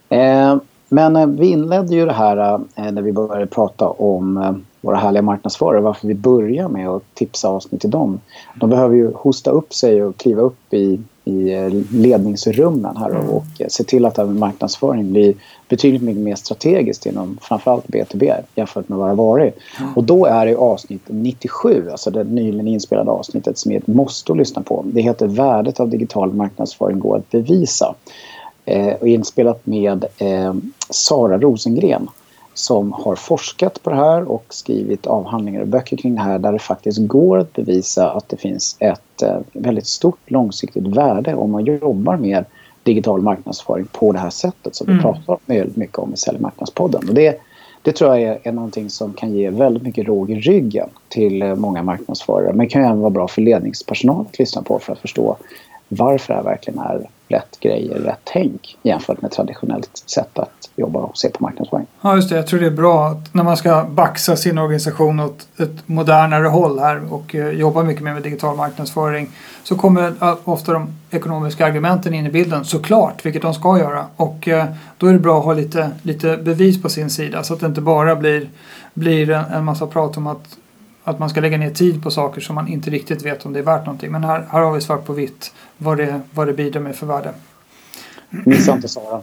Eh, 0.08 0.56
men 0.88 1.16
eh, 1.16 1.26
vi 1.26 1.46
inledde 1.46 1.94
ju 1.94 2.06
det 2.06 2.12
här 2.12 2.54
eh, 2.76 2.92
när 2.92 3.02
vi 3.02 3.12
började 3.12 3.46
prata 3.46 3.88
om 3.88 4.36
eh, 4.36 4.52
våra 4.80 4.96
härliga 4.96 5.22
marknadsförare, 5.22 5.80
varför 5.80 6.08
vi 6.08 6.14
börjar 6.14 6.68
med 6.68 6.88
att 6.88 7.14
tipsa 7.14 7.48
avsnitt 7.48 7.80
till 7.80 7.90
dem. 7.90 8.20
De 8.60 8.70
behöver 8.70 8.96
ju 8.96 9.12
hosta 9.14 9.50
upp 9.50 9.74
sig 9.74 10.02
och 10.02 10.16
kliva 10.16 10.42
upp 10.42 10.74
i, 10.74 11.00
i 11.24 11.70
ledningsrummen 11.92 12.96
här 12.96 13.16
och, 13.16 13.36
och 13.36 13.44
se 13.68 13.84
till 13.84 14.04
att 14.04 14.18
även 14.18 14.38
marknadsföring 14.38 15.12
blir 15.12 15.34
betydligt 15.68 16.02
mycket 16.02 16.22
mer 16.22 16.34
strategiskt 16.34 17.06
inom 17.06 17.38
framförallt 17.42 17.86
B2B 17.86 18.34
jämfört 18.54 18.88
med 18.88 18.98
vad 18.98 19.06
det 19.06 19.10
har 19.10 19.16
varit. 19.16 19.58
Mm. 19.80 19.94
Och 19.94 20.04
då 20.04 20.26
är 20.26 20.46
det 20.46 20.56
avsnitt 20.56 21.02
97, 21.06 21.90
alltså 21.90 22.10
det 22.10 22.24
nyligen 22.24 22.68
inspelade 22.68 23.10
avsnittet 23.10 23.58
som 23.58 23.72
är 23.72 23.76
ett 23.76 23.86
måste 23.86 24.32
att 24.32 24.38
lyssna 24.38 24.62
på. 24.62 24.84
Det 24.86 25.00
heter 25.00 25.26
Värdet 25.26 25.80
av 25.80 25.88
digital 25.88 26.32
marknadsföring 26.32 26.98
går 26.98 27.16
att 27.16 27.30
bevisa. 27.30 27.94
Eh, 28.64 28.94
och 28.94 29.08
inspelat 29.08 29.66
med 29.66 30.04
eh, 30.18 30.54
Sara 30.90 31.38
Rosengren 31.38 32.08
som 32.58 32.92
har 32.92 33.16
forskat 33.16 33.82
på 33.82 33.90
det 33.90 33.96
här 33.96 34.30
och 34.30 34.44
skrivit 34.48 35.06
avhandlingar 35.06 35.60
och 35.60 35.68
böcker 35.68 35.96
kring 35.96 36.14
det 36.14 36.20
här 36.20 36.38
där 36.38 36.52
det 36.52 36.58
faktiskt 36.58 36.98
går 36.98 37.38
att 37.38 37.52
bevisa 37.52 38.10
att 38.10 38.28
det 38.28 38.36
finns 38.36 38.76
ett 38.80 39.22
eh, 39.22 39.36
väldigt 39.52 39.86
stort 39.86 40.30
långsiktigt 40.30 40.86
värde 40.86 41.34
om 41.34 41.50
man 41.50 41.64
jobbar 41.64 42.16
med 42.16 42.44
digital 42.82 43.22
marknadsföring 43.22 43.86
på 43.92 44.12
det 44.12 44.18
här 44.18 44.30
sättet 44.30 44.74
som 44.74 44.86
mm. 44.86 44.96
vi 44.96 45.02
pratar 45.02 45.38
väldigt 45.46 45.76
mycket 45.76 45.98
om 45.98 46.14
i 46.14 46.16
Säljmarknadspodden. 46.16 47.08
Och 47.08 47.14
det, 47.14 47.40
det 47.82 47.92
tror 47.92 48.10
jag 48.10 48.22
är, 48.22 48.38
är 48.42 48.52
någonting 48.52 48.90
som 48.90 49.12
kan 49.12 49.32
ge 49.32 49.50
väldigt 49.50 49.82
mycket 49.82 50.06
råg 50.06 50.30
i 50.30 50.34
ryggen 50.34 50.88
till 51.08 51.42
eh, 51.42 51.54
många 51.54 51.82
marknadsförare. 51.82 52.48
Men 52.48 52.58
det 52.58 52.66
kan 52.66 52.84
även 52.84 53.00
vara 53.00 53.10
bra 53.10 53.28
för 53.28 53.42
ledningspersonal 53.42 54.26
att 54.30 54.38
lyssna 54.38 54.62
på 54.62 54.78
för 54.78 54.92
att 54.92 54.98
förstå 54.98 55.36
varför 55.88 56.34
det 56.34 56.36
här 56.36 56.44
verkligen 56.44 56.78
är 56.78 57.08
rätt 57.28 57.60
grejer, 57.60 57.98
rätt 57.98 58.20
tänk 58.24 58.78
jämfört 58.82 59.22
med 59.22 59.30
traditionellt 59.30 60.02
sätt 60.06 60.38
att 60.38 60.70
jobba 60.76 61.00
och 61.00 61.18
se 61.18 61.28
på 61.28 61.42
marknadsföring. 61.42 61.86
Ja, 62.00 62.16
just 62.16 62.28
det. 62.28 62.36
Jag 62.36 62.46
tror 62.46 62.60
det 62.60 62.66
är 62.66 62.70
bra 62.70 63.06
att 63.06 63.34
när 63.34 63.44
man 63.44 63.56
ska 63.56 63.84
baxa 63.84 64.36
sin 64.36 64.58
organisation 64.58 65.20
åt 65.20 65.48
ett 65.58 65.88
modernare 65.88 66.46
håll 66.46 66.78
här 66.78 67.12
och 67.12 67.34
eh, 67.34 67.48
jobba 67.48 67.82
mycket 67.82 68.02
mer 68.02 68.14
med 68.14 68.22
digital 68.22 68.56
marknadsföring 68.56 69.30
så 69.62 69.76
kommer 69.76 70.12
eh, 70.22 70.36
ofta 70.44 70.72
de 70.72 70.94
ekonomiska 71.10 71.66
argumenten 71.66 72.14
in 72.14 72.26
i 72.26 72.30
bilden 72.30 72.64
såklart, 72.64 73.26
vilket 73.26 73.42
de 73.42 73.54
ska 73.54 73.78
göra. 73.78 74.06
Och 74.16 74.48
eh, 74.48 74.66
då 74.98 75.06
är 75.06 75.12
det 75.12 75.18
bra 75.18 75.38
att 75.38 75.44
ha 75.44 75.52
lite, 75.52 75.90
lite 76.02 76.36
bevis 76.36 76.82
på 76.82 76.88
sin 76.88 77.10
sida 77.10 77.42
så 77.42 77.54
att 77.54 77.60
det 77.60 77.66
inte 77.66 77.80
bara 77.80 78.16
blir, 78.16 78.48
blir 78.94 79.30
en 79.30 79.64
massa 79.64 79.86
prat 79.86 80.16
om 80.16 80.26
att 80.26 80.57
att 81.08 81.18
man 81.18 81.30
ska 81.30 81.40
lägga 81.40 81.58
ner 81.58 81.70
tid 81.70 82.02
på 82.02 82.10
saker 82.10 82.40
som 82.40 82.54
man 82.54 82.68
inte 82.68 82.90
riktigt 82.90 83.22
vet 83.22 83.46
om 83.46 83.52
det 83.52 83.58
är 83.58 83.62
värt 83.62 83.86
någonting. 83.86 84.12
Men 84.12 84.24
här, 84.24 84.46
här 84.50 84.60
har 84.60 84.72
vi 84.72 84.80
svart 84.80 85.04
på 85.04 85.12
vitt 85.12 85.52
vad 85.76 85.96
det, 85.96 86.20
vad 86.30 86.46
det 86.46 86.52
bidrar 86.52 86.80
med 86.80 86.96
för 86.96 87.06
värde. 87.06 87.30
Missa 88.30 88.72
inte 88.72 88.88
Sara. 88.88 89.20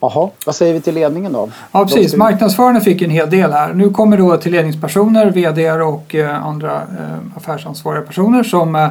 Jaha, 0.00 0.30
vad 0.46 0.54
säger 0.54 0.74
vi 0.74 0.80
till 0.80 0.94
ledningen 0.94 1.32
då? 1.32 1.50
Ja, 1.72 1.84
precis. 1.84 2.14
Marknadsförarna 2.14 2.80
fick 2.80 3.02
en 3.02 3.10
hel 3.10 3.30
del 3.30 3.52
här. 3.52 3.74
Nu 3.74 3.90
kommer 3.90 4.16
då 4.16 4.36
till 4.36 4.52
ledningspersoner, 4.52 5.30
VD 5.30 5.72
och 5.72 6.14
eh, 6.14 6.46
andra 6.46 6.74
eh, 6.74 7.36
affärsansvariga 7.36 8.02
personer 8.02 8.42
som, 8.42 8.74
eh, 8.74 8.88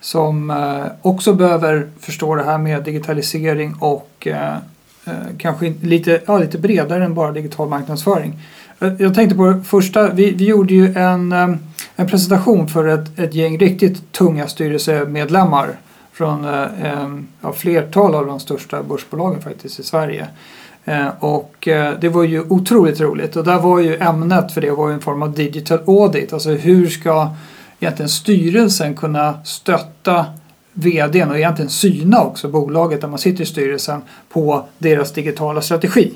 som 0.00 0.50
eh, 0.50 0.92
också 1.02 1.32
behöver 1.32 1.88
förstå 2.00 2.34
det 2.34 2.42
här 2.42 2.58
med 2.58 2.82
digitalisering 2.82 3.74
och 3.80 4.26
eh, 4.26 4.54
eh, 5.04 5.12
kanske 5.38 5.74
lite, 5.82 6.20
ja, 6.26 6.38
lite 6.38 6.58
bredare 6.58 7.04
än 7.04 7.14
bara 7.14 7.32
digital 7.32 7.68
marknadsföring. 7.68 8.40
Eh, 8.80 8.92
jag 8.98 9.14
tänkte 9.14 9.36
på 9.36 9.46
det 9.46 9.62
första, 9.62 10.10
vi, 10.10 10.30
vi 10.30 10.44
gjorde 10.44 10.74
ju 10.74 10.94
en, 10.94 11.32
eh, 11.32 11.48
en 11.96 12.06
presentation 12.06 12.68
för 12.68 12.86
ett, 12.86 13.18
ett 13.18 13.34
gäng 13.34 13.58
riktigt 13.58 14.12
tunga 14.12 14.48
styrelsemedlemmar 14.48 15.76
från 16.12 16.44
eh, 16.44 17.18
ja, 17.40 17.52
flertal 17.52 18.14
av 18.14 18.26
de 18.26 18.40
största 18.40 18.82
börsbolagen 18.82 19.42
faktiskt 19.42 19.80
i 19.80 19.82
Sverige. 19.82 20.26
Eh, 20.84 21.08
och 21.20 21.68
eh, 21.68 21.94
det 22.00 22.08
var 22.08 22.24
ju 22.24 22.40
otroligt 22.40 23.00
roligt 23.00 23.36
och 23.36 23.44
där 23.44 23.58
var 23.58 23.80
ju 23.80 23.96
ämnet 23.96 24.52
för 24.52 24.60
det 24.60 24.70
var 24.70 24.88
ju 24.88 24.94
en 24.94 25.00
form 25.00 25.22
av 25.22 25.32
digital 25.32 25.80
audit. 25.86 26.32
Alltså 26.32 26.50
hur 26.50 26.88
ska 26.88 27.28
egentligen 27.80 28.08
styrelsen 28.08 28.94
kunna 28.94 29.44
stötta 29.44 30.26
vdn 30.72 31.30
och 31.30 31.36
egentligen 31.36 31.70
syna 31.70 32.22
också 32.22 32.48
bolaget 32.48 33.00
där 33.00 33.08
man 33.08 33.18
sitter 33.18 33.42
i 33.42 33.46
styrelsen 33.46 34.02
på 34.28 34.64
deras 34.78 35.12
digitala 35.12 35.60
strategi. 35.60 36.14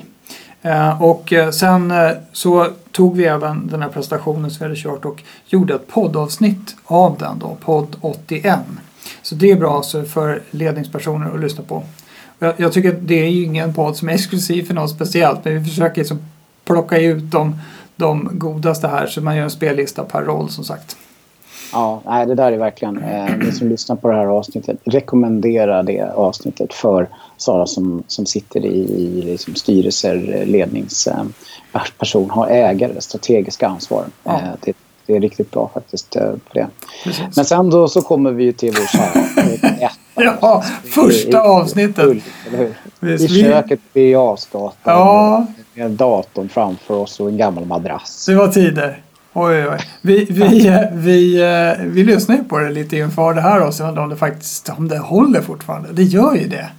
Eh, 0.61 1.01
och 1.01 1.33
eh, 1.33 1.51
sen 1.51 1.91
eh, 1.91 2.11
så 2.31 2.67
tog 2.91 3.17
vi 3.17 3.25
även 3.25 3.67
den 3.67 3.81
här 3.81 3.89
presentationen 3.89 4.51
som 4.51 4.59
vi 4.59 4.65
hade 4.65 4.81
kört 4.81 5.05
och 5.05 5.23
gjorde 5.47 5.73
ett 5.73 5.87
poddavsnitt 5.87 6.75
av 6.85 7.17
den 7.19 7.39
då, 7.39 7.57
podd 7.61 7.95
81. 8.01 8.59
Så 9.21 9.35
det 9.35 9.51
är 9.51 9.55
bra 9.55 9.75
alltså 9.77 10.03
för 10.03 10.41
ledningspersoner 10.51 11.33
att 11.33 11.39
lyssna 11.39 11.63
på. 11.63 11.83
Jag, 12.39 12.53
jag 12.57 12.73
tycker 12.73 12.89
att 12.89 13.07
det 13.07 13.21
är 13.21 13.29
ju 13.29 13.43
ingen 13.43 13.73
podd 13.73 13.97
som 13.97 14.09
är 14.09 14.13
exklusiv 14.13 14.63
för 14.63 14.73
något 14.73 14.89
speciellt 14.89 15.45
men 15.45 15.63
vi 15.63 15.69
försöker 15.69 16.01
liksom 16.01 16.19
plocka 16.65 16.97
ut 16.97 17.31
de, 17.31 17.61
de 17.95 18.29
godaste 18.31 18.87
här 18.87 19.07
så 19.07 19.21
man 19.21 19.35
gör 19.35 19.43
en 19.43 19.51
spellista 19.51 20.03
per 20.03 20.21
roll 20.21 20.49
som 20.49 20.63
sagt. 20.63 20.97
Ja, 21.71 22.01
nej, 22.05 22.25
det 22.25 22.35
där 22.35 22.51
är 22.51 22.57
verkligen, 22.57 22.97
eh, 23.03 23.37
ni 23.37 23.51
som 23.51 23.69
lyssnar 23.69 23.95
på 23.95 24.07
det 24.07 24.15
här 24.15 24.25
avsnittet, 24.25 24.77
rekommendera 24.83 25.83
det 25.83 26.01
avsnittet 26.01 26.73
för 26.73 27.07
Sara 27.37 27.65
som, 27.65 28.03
som 28.07 28.25
sitter 28.25 28.65
i, 28.65 28.77
i 28.77 29.21
liksom 29.21 29.55
styrelser, 29.55 30.45
ledningsperson, 30.45 32.23
eh, 32.23 32.35
har 32.35 32.47
ägare, 32.47 33.01
strategiska 33.01 33.67
ansvar. 33.67 34.05
Ja. 34.23 34.31
Eh, 34.31 34.47
det, 34.61 34.73
det 35.05 35.15
är 35.15 35.19
riktigt 35.19 35.51
bra 35.51 35.71
faktiskt 35.73 36.15
eh, 36.15 36.31
på 36.31 36.53
det. 36.53 36.67
Precis. 37.03 37.35
Men 37.35 37.45
sen 37.45 37.69
då 37.69 37.87
så 37.87 38.01
kommer 38.01 38.31
vi 38.31 38.53
till 38.53 38.73
vår 38.73 38.87
kära 38.87 39.89
Ja, 40.41 40.63
första 40.83 41.41
avsnittet. 41.41 42.17
I 43.19 43.27
köket 43.27 43.79
vid 43.93 44.17
Asgatan. 44.17 44.73
Ja. 44.83 45.47
Med 45.73 45.91
datorn 45.91 46.49
framför 46.49 46.93
oss 46.93 47.19
och 47.19 47.29
en 47.29 47.37
gammal 47.37 47.65
madrass. 47.65 48.25
Det 48.25 48.35
var 48.35 48.47
tider. 48.47 49.01
Oj, 49.33 49.67
oj. 49.67 49.79
Vi, 50.01 50.25
vi, 50.25 50.79
vi, 50.93 51.41
eh, 51.41 51.85
vi 51.85 52.03
lyssnar 52.03 52.35
ju 52.35 52.43
på 52.43 52.59
det 52.59 52.69
lite 52.69 52.97
inför 52.97 53.33
det 53.33 53.41
här 53.41 53.67
också. 53.67 53.83
Om 53.83 54.09
det 54.09 54.15
faktiskt 54.15 54.69
om 54.69 54.87
det 54.87 54.97
håller 54.97 55.41
fortfarande. 55.41 55.89
Det 55.91 56.03
gör 56.03 56.35
ju 56.35 56.47
det. 56.47 56.69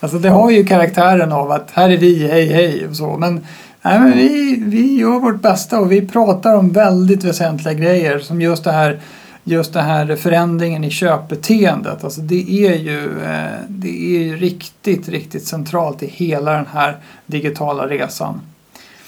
Alltså 0.00 0.18
det 0.18 0.28
har 0.28 0.50
ju 0.50 0.64
karaktären 0.64 1.32
av 1.32 1.50
att 1.50 1.70
här 1.70 1.90
är 1.90 1.96
vi, 1.96 2.28
hej 2.28 2.46
hej 2.46 2.86
och 2.88 2.96
så. 2.96 3.16
Men 3.16 3.46
Nej, 3.82 4.00
men 4.00 4.12
vi, 4.12 4.62
vi 4.66 4.96
gör 4.96 5.20
vårt 5.20 5.42
bästa 5.42 5.80
och 5.80 5.92
vi 5.92 6.08
pratar 6.08 6.54
om 6.54 6.72
väldigt 6.72 7.24
väsentliga 7.24 7.74
grejer 7.74 8.18
som 8.18 8.40
just 8.40 8.64
det 8.64 8.72
här 8.72 9.00
just 9.44 9.72
det 9.72 9.82
här 9.82 10.16
förändringen 10.16 10.84
i 10.84 10.90
köpbeteendet. 10.90 12.04
Alltså 12.04 12.20
det 12.20 12.50
är 12.50 12.74
ju, 12.74 13.04
eh, 13.24 13.60
det 13.68 14.16
är 14.16 14.22
ju 14.22 14.36
riktigt, 14.36 15.08
riktigt 15.08 15.46
centralt 15.46 16.02
i 16.02 16.06
hela 16.06 16.52
den 16.52 16.66
här 16.72 16.96
digitala 17.26 17.86
resan. 17.86 18.40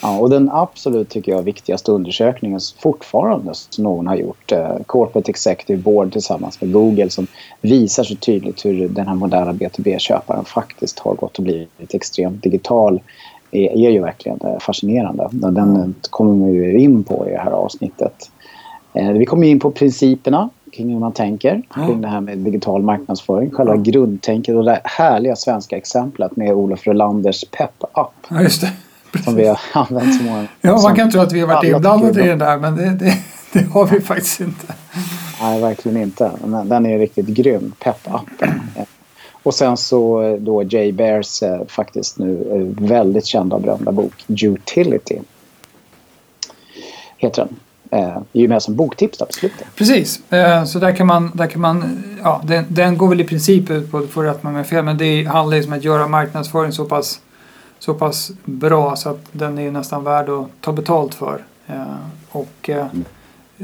Ja, 0.03 0.19
och 0.19 0.31
den 0.31 0.51
absolut 0.51 1.09
tycker 1.09 1.33
jag 1.33 1.43
viktigaste 1.43 1.93
undersökningen 1.93 2.61
fortfarande 2.79 3.55
som 3.55 3.85
någon 3.85 4.07
har 4.07 4.17
gjort, 4.17 4.53
eh, 4.53 4.77
Corporate 4.87 5.31
Executive 5.31 5.83
Board 5.83 6.13
tillsammans 6.13 6.61
med 6.61 6.73
Google 6.73 7.11
som 7.11 7.27
visar 7.61 8.05
så 8.05 8.15
tydligt 8.15 8.65
hur 8.65 8.89
den 8.89 9.09
här 9.09 9.15
moderna 9.15 9.53
B2B-köparen 9.53 10.45
faktiskt 10.45 10.99
har 10.99 11.15
gått 11.15 11.39
och 11.39 11.45
blivit 11.45 11.95
extremt 11.95 12.43
digital 12.43 13.01
är, 13.51 13.87
är 13.87 13.91
ju 13.91 14.01
verkligen 14.01 14.41
eh, 14.45 14.59
fascinerande. 14.59 15.29
Den 15.33 15.95
kommer 16.11 16.47
vi 16.47 16.53
ju 16.53 16.79
in 16.79 17.05
på 17.05 17.29
i 17.29 17.31
det 17.31 17.39
här 17.39 17.51
avsnittet. 17.51 18.31
Eh, 18.93 19.13
vi 19.13 19.27
kommer 19.27 19.47
in 19.47 19.61
på 19.61 19.71
principerna 19.71 20.51
kring 20.73 20.93
hur 20.93 20.99
man 20.99 21.13
tänker 21.13 21.63
kring 21.75 22.01
det 22.01 22.09
här 22.09 22.21
med 22.21 22.39
digital 22.39 22.83
marknadsföring. 22.83 23.51
Själva 23.51 23.75
ja. 23.75 23.81
grundtänket 23.83 24.57
och 24.57 24.65
det 24.65 24.81
härliga 24.85 25.37
svenska 25.37 25.77
exemplet 25.77 26.37
med 26.37 26.53
Olof 26.53 26.87
Rolanders 26.87 27.45
Pep-app. 27.51 28.13
Ja, 28.29 28.43
just 28.43 28.61
det. 28.61 28.73
Som 29.25 29.35
vi 29.35 29.47
har 29.47 29.61
använt 29.73 30.16
så 30.16 30.23
många 30.23 30.47
Ja, 30.61 30.81
man 30.83 30.97
kan 30.97 31.11
tro 31.11 31.21
att 31.21 31.33
vi 31.33 31.40
har 31.40 31.49
varit 31.49 31.64
inblandade 31.64 32.25
i 32.25 32.28
den 32.28 32.38
där 32.38 32.59
men 32.59 32.76
det, 32.76 32.90
det, 32.90 33.19
det, 33.52 33.64
har 33.64 33.87
vi 33.87 34.00
faktiskt 34.00 34.40
inte. 34.40 34.75
Nej, 35.40 35.61
verkligen 35.61 36.02
inte. 36.02 36.31
Den 36.64 36.87
är 36.87 36.99
riktigt 36.99 37.26
grym, 37.26 37.73
Pep-appen. 37.81 38.61
Och 39.42 39.54
sen 39.54 39.76
så 39.76 40.23
eh, 40.23 40.35
då 40.35 40.62
Jay 40.62 40.92
Bears 40.92 41.42
eh, 41.42 41.61
faktiskt 41.69 42.19
nu 42.19 42.47
eh, 42.50 42.87
väldigt 42.87 43.26
kända 43.26 43.57
och 43.57 43.62
berömda 43.62 43.92
bok 43.92 44.25
Utility. 44.28 45.19
Heter 47.16 47.45
den. 47.45 47.57
Eh, 48.00 48.16
är 48.16 48.40
ju 48.40 48.49
med 48.49 48.62
som 48.62 48.76
boktips 48.76 49.19
där 49.19 49.26
på 49.26 49.33
slutet. 49.33 49.66
Precis, 49.76 50.23
så 50.66 50.78
där 50.78 50.97
kan 50.97 51.07
man, 51.07 51.31
där 51.35 51.47
kan 51.47 51.61
man 51.61 52.02
ja, 52.23 52.42
den, 52.45 52.64
den 52.69 52.99
går 52.99 53.09
väl 53.09 53.21
i 53.21 53.25
princip 53.25 53.71
ut 53.71 53.90
på, 53.90 54.07
för 54.07 54.25
att 54.25 54.42
man 54.42 54.57
är 54.57 54.64
fel, 54.64 54.85
men 54.85 54.99
det 54.99 55.25
handlar 55.25 55.57
ju 55.57 55.66
om 55.66 55.73
att 55.73 55.85
göra 55.85 56.09
marknadsföring 56.09 56.73
så 56.73 56.85
pass, 56.85 57.21
så 57.85 57.95
pass 57.95 58.31
bra 58.45 58.97
så 58.97 59.09
att 59.09 59.27
den 59.33 59.59
är 59.59 59.71
nästan 59.71 60.05
värd 60.05 60.29
att 60.29 60.47
ta 60.61 60.73
betalt 60.73 61.15
för. 61.15 61.45
Eh, 61.67 61.97
och 62.31 62.69
mm 62.69 63.05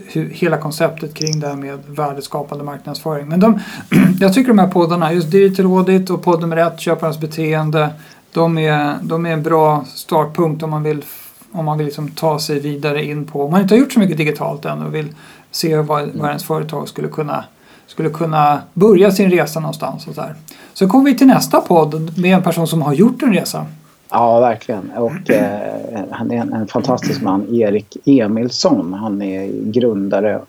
hur, 0.06 0.28
hela 0.30 0.56
konceptet 0.56 1.14
kring 1.14 1.40
det 1.40 1.48
här 1.48 1.56
med 1.56 1.78
värdeskapande 1.86 2.64
marknadsföring. 2.64 3.28
Men 3.28 3.40
de, 3.40 3.60
jag 4.20 4.34
tycker 4.34 4.48
de 4.48 4.58
här 4.58 4.68
poddarna, 4.68 5.12
just 5.12 5.30
Digital 5.30 5.66
Audit 5.66 6.10
och 6.10 6.22
podd 6.22 6.40
nummer 6.40 6.56
ett, 6.56 6.80
Köparens 6.80 7.20
beteende, 7.20 7.90
de 8.32 8.58
är, 8.58 8.96
de 9.02 9.26
är 9.26 9.30
en 9.30 9.42
bra 9.42 9.84
startpunkt 9.94 10.62
om 10.62 10.70
man 10.70 10.82
vill, 10.82 11.04
om 11.52 11.64
man 11.64 11.78
vill 11.78 11.84
liksom 11.84 12.10
ta 12.10 12.38
sig 12.38 12.60
vidare 12.60 13.04
in 13.04 13.24
på, 13.24 13.44
om 13.44 13.50
man 13.50 13.62
inte 13.62 13.74
har 13.74 13.80
gjort 13.80 13.92
så 13.92 14.00
mycket 14.00 14.16
digitalt 14.16 14.64
än 14.64 14.82
och 14.82 14.94
vill 14.94 15.14
se 15.50 15.76
vad, 15.76 16.08
vad 16.14 16.28
ens 16.28 16.44
företag 16.44 16.88
skulle 16.88 17.08
kunna 17.08 17.44
skulle 17.86 18.10
kunna 18.10 18.60
börja 18.74 19.10
sin 19.10 19.30
resa 19.30 19.60
någonstans. 19.60 20.06
Och 20.06 20.14
så, 20.14 20.20
här. 20.20 20.34
så 20.74 20.88
kommer 20.88 21.04
vi 21.04 21.18
till 21.18 21.26
nästa 21.26 21.60
podd 21.60 22.18
med 22.18 22.34
en 22.34 22.42
person 22.42 22.66
som 22.66 22.82
har 22.82 22.92
gjort 22.92 23.22
en 23.22 23.32
resa. 23.32 23.66
Ja, 24.10 24.40
verkligen. 24.40 24.90
Och 24.90 25.30
eh, 25.30 26.04
han 26.10 26.30
är 26.30 26.36
en, 26.36 26.52
en, 26.52 26.66
fantastisk 26.66 27.22
man, 27.22 27.54
Erik 27.54 27.96
Emilsson. 28.04 28.92
Han 28.92 29.22
är 29.22 29.48
grundare 29.70 30.40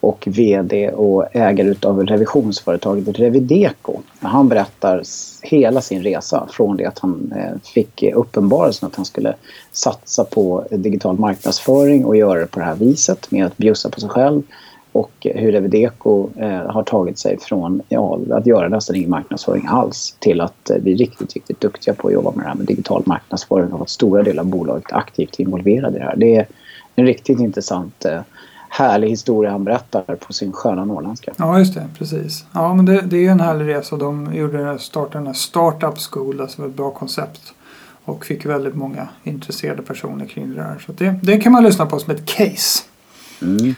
och 0.00 0.28
VD 0.30 0.90
och 0.90 1.36
ägare 1.36 1.74
av 1.82 2.06
revisionsföretaget 2.06 3.18
Revideco. 3.18 3.98
Han 4.20 4.48
berättar 4.48 5.02
hela 5.42 5.80
sin 5.80 6.02
resa 6.02 6.48
från 6.50 6.76
det 6.76 6.84
att 6.84 6.98
han 6.98 7.32
eh, 7.36 7.60
fick 7.74 8.02
uppenbarelsen 8.02 8.86
att 8.86 8.96
han 8.96 9.04
skulle 9.04 9.34
satsa 9.72 10.24
på 10.24 10.64
digital 10.70 11.18
marknadsföring 11.18 12.04
och 12.04 12.16
göra 12.16 12.40
det 12.40 12.46
på 12.46 12.58
det 12.58 12.64
här 12.64 12.74
viset 12.74 13.30
med 13.30 13.46
att 13.46 13.56
bjussa 13.56 13.90
på 13.90 14.00
sig 14.00 14.08
själv 14.08 14.42
och 14.94 15.12
hur 15.20 15.52
Revideco 15.52 16.28
eh, 16.36 16.70
har 16.70 16.82
tagit 16.82 17.18
sig 17.18 17.38
från 17.40 17.82
ja, 17.88 18.18
att 18.30 18.46
göra 18.46 18.68
nästan 18.68 18.96
ingen 18.96 19.10
marknadsföring 19.10 19.66
alls 19.68 20.16
till 20.18 20.40
att 20.40 20.70
eh, 20.70 20.78
bli 20.78 20.94
riktigt, 20.94 21.34
riktigt 21.34 21.60
duktiga 21.60 21.94
på 21.94 22.08
att 22.08 22.14
jobba 22.14 22.30
med 22.30 22.44
det 22.44 22.48
här 22.48 22.54
med 22.54 22.66
digital 22.66 23.02
marknadsföring 23.06 23.72
och 23.72 23.82
att 23.82 23.90
stora 23.90 24.22
delar 24.22 24.42
av 24.42 24.46
bolaget 24.46 24.92
aktivt 24.92 25.38
involverade 25.38 25.96
i 25.96 25.98
det 25.98 26.04
här. 26.04 26.16
Det 26.16 26.36
är 26.36 26.46
en 26.94 27.06
riktigt 27.06 27.40
intressant 27.40 28.04
eh, 28.04 28.20
härlig 28.68 29.08
historia 29.08 29.50
han 29.50 29.64
berättar 29.64 30.02
på 30.02 30.32
sin 30.32 30.52
sköna 30.52 30.84
norrländska. 30.84 31.32
Ja, 31.36 31.58
just 31.58 31.74
det. 31.74 31.88
Precis. 31.98 32.44
Ja, 32.52 32.74
men 32.74 32.84
det, 32.84 33.00
det 33.00 33.16
är 33.16 33.20
ju 33.20 33.28
en 33.28 33.40
härlig 33.40 33.68
resa. 33.68 33.96
De 33.96 34.34
gjorde 34.34 34.78
startade 34.78 35.18
den 35.18 35.26
här 35.26 35.34
Startup 35.34 35.98
School, 35.98 36.40
alltså 36.40 36.66
ett 36.66 36.74
bra 36.74 36.90
koncept. 36.90 37.54
Och 38.04 38.24
fick 38.24 38.46
väldigt 38.46 38.74
många 38.74 39.08
intresserade 39.24 39.82
personer 39.82 40.26
kring 40.26 40.54
det 40.54 40.62
här. 40.62 40.78
Så 40.86 40.92
det, 40.92 41.14
det 41.22 41.38
kan 41.38 41.52
man 41.52 41.62
lyssna 41.62 41.86
på 41.86 41.98
som 41.98 42.14
ett 42.14 42.26
case. 42.26 42.82
Mm. 43.42 43.74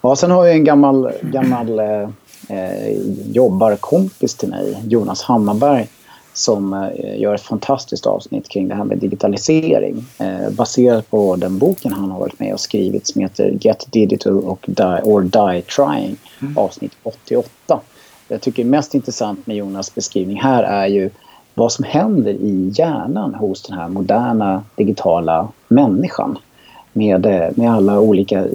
Ja, 0.00 0.16
sen 0.16 0.30
har 0.30 0.46
jag 0.46 0.56
en 0.56 0.64
gammal, 0.64 1.12
gammal 1.22 1.78
eh, 1.78 2.08
eh, 2.48 2.92
jobbarkompis 3.32 4.34
till 4.34 4.48
mig, 4.48 4.82
Jonas 4.88 5.22
Hammarberg, 5.22 5.88
som 6.32 6.72
eh, 6.72 7.20
gör 7.20 7.34
ett 7.34 7.42
fantastiskt 7.42 8.06
avsnitt 8.06 8.48
kring 8.48 8.68
det 8.68 8.74
här 8.74 8.84
med 8.84 8.98
digitalisering 8.98 10.04
eh, 10.18 10.50
baserat 10.50 11.10
på 11.10 11.36
den 11.36 11.58
boken 11.58 11.92
han 11.92 12.10
har 12.10 12.18
varit 12.18 12.40
med 12.40 12.52
och 12.52 12.60
skrivit 12.60 13.06
som 13.06 13.20
heter 13.20 13.58
Get 13.60 13.86
Digital 13.90 14.38
och 14.38 14.64
Die, 14.66 15.00
or 15.02 15.22
Die 15.22 15.62
Trying, 15.62 16.16
mm. 16.40 16.58
avsnitt 16.58 16.92
88. 17.02 17.80
Jag 18.28 18.40
tycker 18.40 18.64
mest 18.64 18.94
intressant 18.94 19.46
med 19.46 19.56
Jonas 19.56 19.94
beskrivning 19.94 20.40
här 20.40 20.62
är 20.62 20.86
ju 20.86 21.10
vad 21.54 21.72
som 21.72 21.84
händer 21.84 22.32
i 22.32 22.72
hjärnan 22.74 23.34
hos 23.34 23.62
den 23.62 23.78
här 23.78 23.88
moderna 23.88 24.64
digitala 24.76 25.48
människan 25.68 26.38
med, 26.98 27.26
eh, 27.26 27.48
med 27.54 27.72
alla 27.72 28.00
olika 28.00 28.46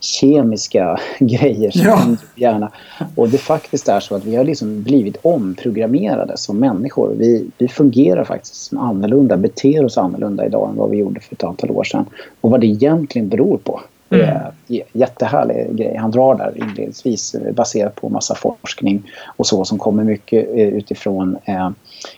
kemiska 0.00 1.00
grejer 1.18 1.70
som 1.70 1.82
ja. 1.84 2.50
gärna. 2.50 2.70
Och 3.14 3.28
det 3.28 3.38
faktiskt 3.38 3.88
är 3.88 4.00
så 4.00 4.14
att 4.14 4.24
vi 4.24 4.36
har 4.36 4.44
liksom 4.44 4.82
blivit 4.82 5.16
omprogrammerade 5.22 6.36
som 6.36 6.58
människor. 6.58 7.14
Vi, 7.18 7.50
vi 7.58 7.68
fungerar 7.68 8.24
faktiskt 8.24 8.72
annorlunda, 8.72 9.36
beter 9.36 9.84
oss 9.84 9.98
annorlunda 9.98 10.46
idag 10.46 10.68
än 10.70 10.76
vad 10.76 10.90
vi 10.90 10.96
gjorde 10.96 11.20
för 11.20 11.34
ett 11.34 11.44
antal 11.44 11.70
år 11.70 11.84
sedan. 11.84 12.06
Och 12.40 12.50
vad 12.50 12.60
det 12.60 12.66
egentligen 12.66 13.28
beror 13.28 13.58
på. 13.58 13.80
Mm. 14.12 14.52
jättehärlig 14.92 15.76
grej 15.76 15.96
han 15.96 16.10
drar 16.10 16.34
där 16.34 16.52
inledningsvis 16.56 17.34
eh, 17.34 17.52
baserat 17.52 17.94
på 17.94 18.08
massa 18.08 18.34
forskning 18.34 19.02
och 19.36 19.46
så 19.46 19.64
som 19.64 19.78
kommer 19.78 20.04
mycket 20.04 20.48
eh, 20.48 20.68
utifrån 20.68 21.38
eh, 21.44 21.70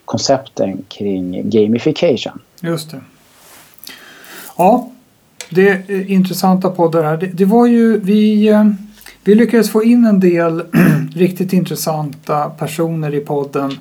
koncepten 0.04 0.84
kring 0.88 1.50
gamification. 1.50 2.40
Just 2.60 2.90
det. 2.90 3.00
Ja, 4.58 4.90
det 5.54 5.68
är 5.68 6.10
intressanta 6.10 6.70
poddar 6.70 7.04
här. 7.04 7.16
Det, 7.16 7.26
det 7.26 7.44
var 7.44 7.66
ju, 7.66 8.00
vi, 8.00 8.48
eh, 8.48 8.64
vi 9.24 9.34
lyckades 9.34 9.70
få 9.70 9.84
in 9.84 10.04
en 10.04 10.20
del 10.20 10.62
riktigt 11.14 11.52
intressanta 11.52 12.50
personer 12.50 13.14
i 13.14 13.20
podden 13.20 13.72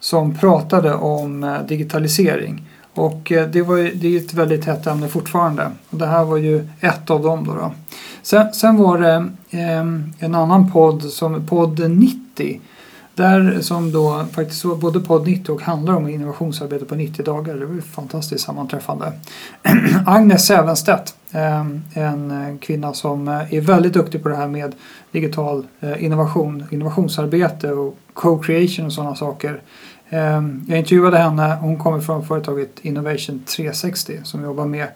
som 0.00 0.34
pratade 0.34 0.94
om 0.94 1.44
eh, 1.44 1.62
digitalisering. 1.68 2.62
Och 2.94 3.32
det, 3.52 3.62
var 3.62 3.76
ju, 3.76 3.94
det 3.94 4.16
är 4.16 4.20
ett 4.20 4.34
väldigt 4.34 4.64
hett 4.64 4.86
ämne 4.86 5.08
fortfarande. 5.08 5.70
Och 5.90 5.98
det 5.98 6.06
här 6.06 6.24
var 6.24 6.36
ju 6.36 6.68
ett 6.80 7.10
av 7.10 7.22
dem. 7.22 7.44
Då, 7.44 7.54
då. 7.54 7.72
Sen, 8.22 8.52
sen 8.52 8.76
var 8.76 8.98
det 8.98 9.26
eh, 9.50 9.80
en 10.18 10.34
annan 10.34 10.72
podd, 10.72 11.02
som 11.02 11.46
podd 11.46 11.90
90 11.90 12.60
där 13.14 13.60
som 13.60 13.92
då 13.92 14.24
faktiskt 14.32 14.64
både 14.64 15.00
podd 15.00 15.26
90 15.26 15.52
och 15.52 15.62
handlar 15.62 15.94
om 15.94 16.08
innovationsarbete 16.08 16.84
på 16.84 16.94
90 16.94 17.24
dagar. 17.24 17.54
Det 17.54 17.66
var 17.66 17.78
ett 17.78 17.84
fantastiskt 17.84 18.44
sammanträffande. 18.44 19.12
Agnes 20.06 20.46
Sävenstedt, 20.46 21.14
ehm, 21.32 21.82
en 21.94 22.58
kvinna 22.58 22.92
som 22.92 23.28
eh, 23.28 23.54
är 23.54 23.60
väldigt 23.60 23.92
duktig 23.92 24.22
på 24.22 24.28
det 24.28 24.36
här 24.36 24.48
med 24.48 24.74
digital 25.10 25.66
eh, 25.80 26.04
innovation, 26.04 26.64
innovationsarbete 26.70 27.72
och 27.72 27.96
co-creation 28.12 28.86
och 28.86 28.92
sådana 28.92 29.16
saker. 29.16 29.60
Ehm, 30.10 30.64
jag 30.68 30.78
intervjuade 30.78 31.18
henne, 31.18 31.56
hon 31.60 31.78
kommer 31.78 32.00
från 32.00 32.26
företaget 32.26 32.78
Innovation 32.82 33.42
360 33.56 34.20
som 34.24 34.44
jobbar 34.44 34.66
med 34.66 34.86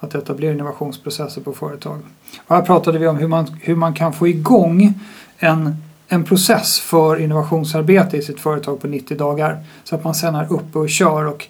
att 0.00 0.14
etablera 0.14 0.52
innovationsprocesser 0.52 1.40
på 1.40 1.52
företag. 1.52 1.98
Och 2.46 2.56
här 2.56 2.62
pratade 2.62 2.98
vi 2.98 3.08
om 3.08 3.16
hur 3.16 3.28
man, 3.28 3.46
hur 3.62 3.76
man 3.76 3.94
kan 3.94 4.12
få 4.12 4.28
igång 4.28 4.94
en 5.38 5.76
en 6.08 6.24
process 6.24 6.78
för 6.78 7.20
innovationsarbete 7.20 8.16
i 8.16 8.22
sitt 8.22 8.40
företag 8.40 8.80
på 8.80 8.86
90 8.86 9.16
dagar. 9.16 9.64
Så 9.84 9.94
att 9.94 10.04
man 10.04 10.14
sen 10.14 10.34
är 10.34 10.52
uppe 10.52 10.78
och 10.78 10.90
kör 10.90 11.26
och 11.26 11.46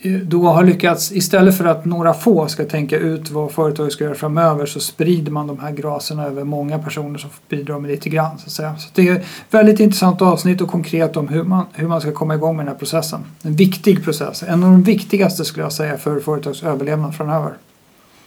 eh, 0.00 0.12
då 0.12 0.48
har 0.48 0.64
lyckats, 0.64 1.12
istället 1.12 1.56
för 1.56 1.64
att 1.64 1.84
några 1.84 2.14
få 2.14 2.48
ska 2.48 2.64
tänka 2.64 2.98
ut 2.98 3.30
vad 3.30 3.52
företaget 3.52 3.92
ska 3.92 4.04
göra 4.04 4.14
framöver 4.14 4.66
så 4.66 4.80
sprider 4.80 5.32
man 5.32 5.46
de 5.46 5.58
här 5.58 5.72
graserna 5.72 6.24
över 6.24 6.44
många 6.44 6.78
personer 6.78 7.18
som 7.18 7.30
bidrar 7.48 7.78
med 7.78 7.90
lite 7.90 8.08
grann. 8.08 8.38
Så, 8.38 8.46
att 8.46 8.52
säga. 8.52 8.76
så 8.76 8.88
det 8.94 9.08
är 9.08 9.16
ett 9.16 9.26
väldigt 9.50 9.80
intressant 9.80 10.22
avsnitt 10.22 10.60
och 10.60 10.68
konkret 10.68 11.16
om 11.16 11.28
hur 11.28 11.42
man, 11.42 11.66
hur 11.72 11.88
man 11.88 12.00
ska 12.00 12.12
komma 12.12 12.34
igång 12.34 12.56
med 12.56 12.66
den 12.66 12.72
här 12.72 12.78
processen. 12.78 13.24
En 13.42 13.56
viktig 13.56 14.04
process, 14.04 14.42
en 14.42 14.64
av 14.64 14.70
de 14.70 14.82
viktigaste 14.82 15.44
skulle 15.44 15.64
jag 15.64 15.72
säga 15.72 15.98
för 15.98 16.20
företags 16.20 16.62
överlevnad 16.62 17.14
framöver. 17.16 17.52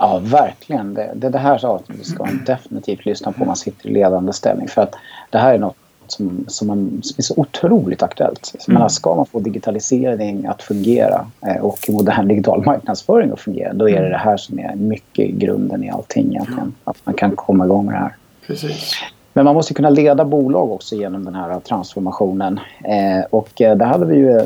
Ja, 0.02 0.22
verkligen. 0.24 0.94
Det, 0.94 1.12
det, 1.16 1.30
det 1.30 1.38
här 1.38 1.66
avsnittet 1.66 2.06
ska 2.06 2.26
man 2.26 2.44
definitivt 2.46 3.06
lyssna 3.06 3.32
på 3.32 3.42
om 3.42 3.48
man 3.48 3.56
sitter 3.56 3.90
i 3.90 3.94
ledande 3.94 4.34
ställning. 4.34 4.68
För 4.68 4.82
att 4.82 4.96
det 5.30 5.38
här 5.38 5.54
är 5.54 5.58
något 5.58 5.76
som, 6.08 6.46
som, 6.48 6.68
man, 6.68 7.00
som 7.04 7.16
är 7.18 7.22
så 7.22 7.34
otroligt 7.38 8.04
aktuellt. 8.04 8.56
Mm. 8.68 8.74
Menar, 8.74 8.90
ska 8.90 9.16
man 9.16 9.26
få 9.26 9.40
digitalisering 9.40 10.46
att 10.46 10.64
fungera 10.64 11.28
eh, 11.48 11.56
och 11.56 11.80
modern 11.90 12.28
digital 12.28 12.66
marknadsföring 12.66 13.32
att 13.32 13.40
fungera 13.40 13.74
då 13.74 13.90
är 13.90 13.94
det 13.94 14.00
mm. 14.00 14.12
det 14.12 14.18
här 14.18 14.38
som 14.38 14.60
är 14.60 14.76
mycket 14.76 15.30
grunden 15.30 15.84
i 15.84 15.90
allting 15.90 16.30
egentligen. 16.30 16.74
Att 16.84 16.98
man 17.04 17.16
kan 17.16 17.36
komma 17.36 17.66
igång 17.66 17.86
med 17.86 17.96
det 17.96 18.00
här. 18.00 18.16
Precis. 18.48 18.94
Men 19.34 19.46
man 19.46 19.56
måste 19.56 19.74
kunna 19.74 19.90
leda 19.90 20.26
bolag 20.26 20.72
också 20.72 20.96
genom 20.96 21.26
den 21.26 21.36
här 21.36 21.60
transformationen. 21.60 22.60
Eh, 22.84 23.26
och 23.30 23.62
eh, 23.62 23.78
där 23.78 23.86
hade 23.86 24.06
vi 24.06 24.16
ju, 24.16 24.38
eh, 24.38 24.44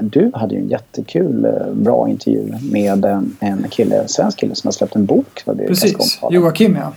du 0.00 0.30
hade 0.34 0.54
ju 0.54 0.60
en 0.60 0.68
jättekul, 0.68 1.44
eh, 1.44 1.72
bra 1.72 2.08
intervju 2.08 2.54
med 2.72 3.04
en 3.40 3.66
kille, 3.70 4.02
en 4.02 4.08
svensk 4.08 4.38
kille 4.38 4.54
som 4.54 4.68
har 4.68 4.72
släppt 4.72 4.96
en 4.96 5.06
bok. 5.06 5.42
Precis, 5.66 6.20
Joakim 6.30 6.76
ja. 6.80 6.92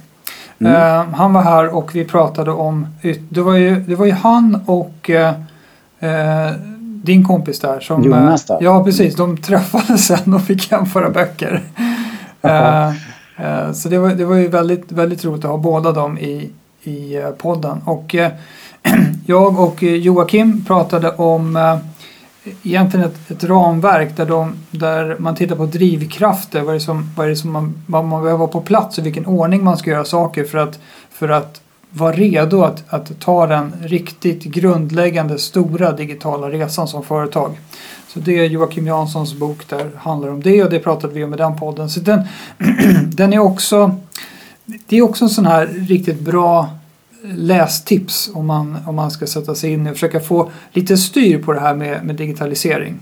Mm. 0.61 0.73
Uh, 0.73 1.15
han 1.15 1.33
var 1.33 1.41
här 1.41 1.75
och 1.75 1.95
vi 1.95 2.05
pratade 2.05 2.51
om, 2.51 2.87
det 3.29 3.41
var 3.41 3.55
ju, 3.55 3.75
det 3.75 3.95
var 3.95 4.05
ju 4.05 4.11
han 4.11 4.61
och 4.65 5.09
uh, 5.09 6.51
din 7.03 7.25
kompis 7.25 7.59
där 7.59 7.79
som... 7.79 8.03
Jonas 8.03 8.45
där. 8.45 8.57
Ja 8.61 8.83
precis, 8.83 9.15
de 9.15 9.37
träffades 9.37 10.07
sen 10.07 10.33
och 10.33 10.41
fick 10.41 10.71
jämföra 10.71 11.09
böcker. 11.09 11.63
så 13.73 13.89
det 13.89 13.97
var, 13.97 14.09
det 14.09 14.25
var 14.25 14.35
ju 14.35 14.47
väldigt, 14.47 14.91
väldigt 14.91 15.25
roligt 15.25 15.45
att 15.45 15.51
ha 15.51 15.57
båda 15.57 15.91
dem 15.91 16.17
i, 16.17 16.49
i 16.83 17.15
eh, 17.15 17.29
podden. 17.29 17.81
Och 17.85 18.15
eh, 18.15 18.31
jag 19.25 19.59
och 19.59 19.83
eh, 19.83 19.95
Joakim 19.95 20.65
pratade 20.65 21.11
om 21.11 21.79
egentligen 22.63 23.05
ett, 23.05 23.31
ett 23.31 23.43
ramverk 23.43 24.17
där, 24.17 24.25
de, 24.25 24.55
där 24.71 25.15
man 25.19 25.35
tittar 25.35 25.55
på 25.55 25.65
drivkrafter, 25.65 26.61
vad, 26.61 26.69
är 26.69 26.73
det 26.73 26.79
som, 26.79 27.09
vad, 27.15 27.25
är 27.25 27.29
det 27.29 27.35
som 27.35 27.51
man, 27.51 27.81
vad 27.87 28.05
man 28.05 28.21
behöver 28.21 28.39
vara 28.39 28.51
på 28.51 28.61
plats 28.61 28.97
och 28.97 29.05
vilken 29.05 29.25
ordning 29.25 29.63
man 29.63 29.77
ska 29.77 29.89
göra 29.89 30.05
saker 30.05 30.43
för 30.43 30.57
att, 30.57 30.79
för 31.11 31.29
att 31.29 31.61
vara 31.89 32.11
redo 32.11 32.61
att, 32.61 32.83
att 32.93 33.19
ta 33.19 33.47
den 33.47 33.73
riktigt 33.81 34.43
grundläggande 34.43 35.39
stora 35.39 35.91
digitala 35.91 36.49
resan 36.49 36.87
som 36.87 37.03
företag. 37.03 37.59
Så 38.07 38.19
det 38.19 38.39
är 38.39 38.43
Joakim 38.43 38.87
Janssons 38.87 39.33
bok 39.33 39.67
där 39.69 39.91
handlar 39.97 40.29
om 40.29 40.41
det 40.41 40.63
och 40.63 40.69
det 40.69 40.79
pratade 40.79 41.13
vi 41.13 41.23
om 41.23 41.33
i 41.33 41.37
den 41.37 41.59
podden. 41.59 41.89
Så 41.89 41.99
den, 41.99 42.21
den 43.15 43.33
är 43.33 43.39
också 43.39 43.95
det 44.87 44.97
är 44.97 45.01
också 45.01 45.25
en 45.25 45.29
sån 45.29 45.45
här 45.45 45.67
riktigt 45.67 46.19
bra 46.19 46.69
eh, 47.23 47.35
lästips 47.35 48.29
om 48.33 48.45
man, 48.45 48.77
om 48.85 48.95
man 48.95 49.11
ska 49.11 49.27
sätta 49.27 49.55
sig 49.55 49.71
in 49.71 49.87
och 49.87 49.93
försöka 49.93 50.19
få 50.19 50.51
lite 50.73 50.97
styr 50.97 51.43
på 51.43 51.53
det 51.53 51.59
här 51.59 51.75
med, 51.75 52.05
med 52.05 52.15
digitalisering. 52.15 52.99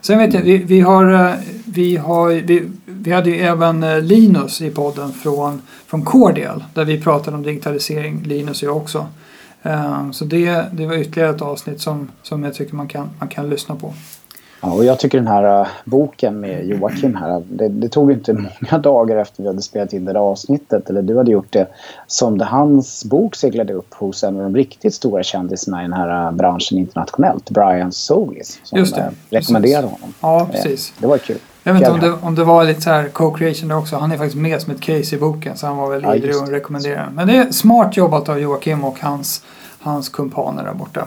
Sen 0.00 0.18
vet 0.18 0.34
jag, 0.34 0.42
vi, 0.42 0.56
vi, 0.58 0.80
har, 0.80 1.12
eh, 1.12 1.34
vi, 1.64 1.96
har, 1.96 2.28
vi, 2.28 2.68
vi 2.84 3.12
hade 3.12 3.30
ju 3.30 3.36
även 3.36 3.82
eh, 3.82 4.00
Linus 4.00 4.62
i 4.62 4.70
podden 4.70 5.12
från, 5.12 5.62
från 5.86 6.04
Cordial 6.04 6.64
där 6.74 6.84
vi 6.84 7.00
pratade 7.00 7.36
om 7.36 7.42
digitalisering, 7.42 8.22
Linus 8.22 8.62
och 8.62 8.68
jag 8.68 8.76
också. 8.76 9.06
Så 10.12 10.24
det, 10.24 10.64
det 10.72 10.86
var 10.86 10.94
ytterligare 10.94 11.30
ett 11.30 11.42
avsnitt 11.42 11.80
som, 11.80 12.08
som 12.22 12.44
jag 12.44 12.54
tycker 12.54 12.74
man 12.74 12.88
kan, 12.88 13.10
man 13.18 13.28
kan 13.28 13.50
lyssna 13.50 13.76
på. 13.76 13.94
Ja, 14.62 14.72
och 14.72 14.84
jag 14.84 14.98
tycker 14.98 15.18
den 15.18 15.26
här 15.26 15.60
uh, 15.60 15.68
boken 15.84 16.40
med 16.40 16.66
Joakim 16.66 17.14
här, 17.14 17.42
det, 17.48 17.68
det, 17.68 17.88
tog 17.88 18.12
inte 18.12 18.32
många 18.32 18.82
dagar 18.82 19.16
efter 19.16 19.42
vi 19.42 19.48
hade 19.48 19.62
spelat 19.62 19.92
in 19.92 20.04
det 20.04 20.12
där 20.12 20.20
avsnittet, 20.20 20.90
eller 20.90 21.02
du 21.02 21.16
hade 21.16 21.30
gjort 21.30 21.52
det, 21.52 21.66
som 22.06 22.38
det, 22.38 22.44
hans 22.44 23.04
bok 23.04 23.36
seglade 23.36 23.72
upp 23.72 23.94
hos 23.94 24.24
en 24.24 24.36
av 24.36 24.42
de 24.42 24.56
riktigt 24.56 24.94
stora 24.94 25.22
kändisarna 25.22 25.80
i 25.80 25.82
den 25.82 25.92
här 25.92 26.26
uh, 26.26 26.32
branschen 26.36 26.78
internationellt, 26.78 27.50
Brian 27.50 27.92
Solis, 27.92 28.60
som 28.62 28.78
Just 28.78 28.94
det, 28.94 29.12
rekommenderade 29.30 29.88
precis. 29.88 30.00
honom. 30.00 30.14
Ja, 30.20 30.48
precis. 30.52 30.92
Det 30.98 31.06
var 31.06 31.18
kul. 31.18 31.38
Jag 31.62 31.72
vet 31.72 31.80
inte 31.80 31.92
om 31.92 32.00
det, 32.00 32.12
om 32.12 32.34
det 32.34 32.44
var 32.44 32.64
lite 32.64 32.80
så 32.80 33.04
co-creation 33.12 33.68
där 33.68 33.78
också. 33.78 33.96
Han 33.96 34.12
är 34.12 34.16
faktiskt 34.16 34.36
med 34.36 34.62
som 34.62 34.74
ett 34.74 34.80
case 34.80 35.16
i 35.16 35.18
boken 35.18 35.56
så 35.56 35.66
han 35.66 35.76
var 35.76 35.90
väl 35.90 36.16
ivrig 36.16 36.34
ja, 36.34 36.42
och 36.42 36.48
rekommenderade. 36.48 37.10
Men 37.12 37.26
det 37.26 37.36
är 37.36 37.50
smart 37.50 37.96
jobbat 37.96 38.28
av 38.28 38.40
Joakim 38.40 38.84
och 38.84 39.00
hans, 39.00 39.44
hans 39.80 40.08
kumpaner 40.08 40.64
där 40.64 40.74
borta. 40.74 41.00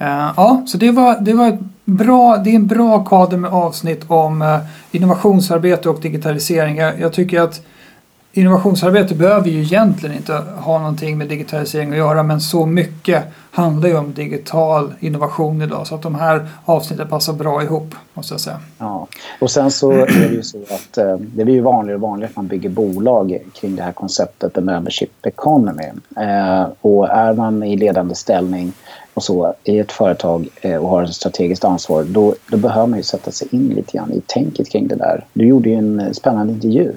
Uh, 0.00 0.32
ja, 0.36 0.62
så 0.66 0.78
det 0.78 0.90
var, 0.90 1.20
det 1.20 1.32
var 1.32 1.58
bra, 1.84 2.36
det 2.36 2.50
är 2.50 2.54
en 2.54 2.66
bra 2.66 3.04
kader 3.04 3.36
med 3.36 3.50
avsnitt 3.50 4.04
om 4.06 4.42
eh, 4.42 4.58
innovationsarbete 4.90 5.88
och 5.88 6.00
digitalisering. 6.00 6.76
Jag, 6.76 7.00
jag, 7.00 7.12
tycker 7.12 7.40
att 7.40 7.66
innovationsarbete 8.34 9.14
behöver 9.14 9.50
ju 9.50 9.62
egentligen 9.62 10.16
inte 10.16 10.32
ha 10.56 10.78
någonting 10.78 11.18
med 11.18 11.28
digitalisering 11.28 11.90
att 11.90 11.96
göra 11.96 12.22
men 12.22 12.40
så 12.40 12.66
mycket 12.66 13.24
handlar 13.50 13.88
ju 13.88 13.96
om 13.96 14.12
digital 14.14 14.94
innovation 15.00 15.62
idag 15.62 15.86
så 15.86 15.94
att 15.94 16.02
de 16.02 16.14
här 16.14 16.48
avsnitten 16.64 17.08
passar 17.08 17.32
bra 17.32 17.62
ihop 17.62 17.94
måste 18.14 18.34
jag 18.34 18.40
säga. 18.40 18.60
Ja, 18.78 19.06
och 19.40 19.50
sen 19.50 19.70
så 19.70 19.90
är 19.90 20.06
det 20.06 20.34
ju 20.34 20.42
så 20.42 20.58
att 20.58 20.98
eh, 20.98 21.16
det 21.16 21.44
blir 21.44 21.54
ju 21.54 21.60
vanligare 21.60 21.94
och 21.96 22.00
vanligare 22.02 22.30
att 22.30 22.36
man 22.36 22.46
bygger 22.46 22.68
bolag 22.68 23.38
kring 23.54 23.76
det 23.76 23.82
här 23.82 23.92
konceptet, 23.92 24.54
the 24.54 24.60
membership 24.60 25.26
economy. 25.26 25.90
Eh, 26.16 26.66
och 26.80 27.08
är 27.08 27.34
man 27.34 27.62
i 27.62 27.76
ledande 27.76 28.14
ställning 28.14 28.72
och 29.14 29.22
så 29.22 29.54
i 29.64 29.78
ett 29.78 29.92
företag 29.92 30.48
eh, 30.60 30.76
och 30.76 30.88
har 30.88 31.02
ett 31.02 31.14
strategiskt 31.14 31.64
ansvar 31.64 32.04
då, 32.04 32.34
då 32.50 32.56
behöver 32.56 32.86
man 32.86 32.98
ju 32.98 33.02
sätta 33.02 33.30
sig 33.30 33.48
in 33.50 33.68
lite 33.68 33.98
grann 33.98 34.12
i 34.12 34.20
tänket 34.26 34.70
kring 34.70 34.88
det 34.88 34.96
där. 34.96 35.24
Du 35.32 35.46
gjorde 35.46 35.68
ju 35.68 35.74
en 35.74 36.14
spännande 36.14 36.52
intervju 36.52 36.92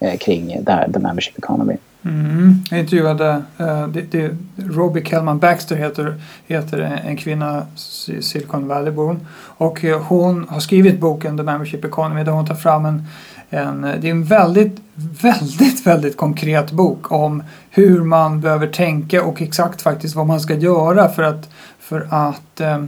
Eh, 0.00 0.16
kring 0.18 0.58
det 0.62 0.72
här, 0.72 0.92
The 0.92 0.98
Membership 0.98 1.38
Economy. 1.38 1.76
Mm, 2.04 2.54
jag 2.70 2.80
intervjuade 2.80 3.42
uh, 3.60 3.88
det, 3.88 4.02
det, 4.10 4.36
Robbie 4.56 5.04
Kellman 5.04 5.38
Baxter 5.38 5.76
heter, 5.76 6.14
heter 6.46 7.00
en 7.04 7.16
kvinna 7.16 7.66
i 8.08 8.22
Silicon 8.22 8.68
Valley-born. 8.68 9.20
och 9.36 9.84
eh, 9.84 10.00
hon 10.00 10.46
har 10.48 10.60
skrivit 10.60 11.00
boken 11.00 11.36
The 11.36 11.42
Membership 11.42 11.84
Economy 11.84 12.24
där 12.24 12.32
hon 12.32 12.46
tar 12.46 12.54
fram 12.54 12.86
en 12.86 13.04
en, 13.50 13.80
det 13.80 14.06
är 14.06 14.10
en 14.10 14.24
väldigt, 14.24 14.80
väldigt, 15.22 15.86
väldigt 15.86 16.16
konkret 16.16 16.72
bok 16.72 17.12
om 17.12 17.42
hur 17.70 18.02
man 18.02 18.40
behöver 18.40 18.66
tänka 18.66 19.22
och 19.22 19.42
exakt 19.42 19.82
faktiskt 19.82 20.14
vad 20.14 20.26
man 20.26 20.40
ska 20.40 20.54
göra 20.54 21.08
för 21.08 21.22
att, 21.22 21.48
för 21.78 22.06
att 22.10 22.60
eh 22.60 22.84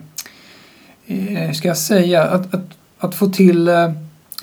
ska 1.54 1.68
jag 1.68 1.78
säga, 1.78 2.22
att, 2.22 2.54
att, 2.54 2.64
att 2.98 3.14
få 3.14 3.28
till 3.28 3.68
eh, 3.68 3.92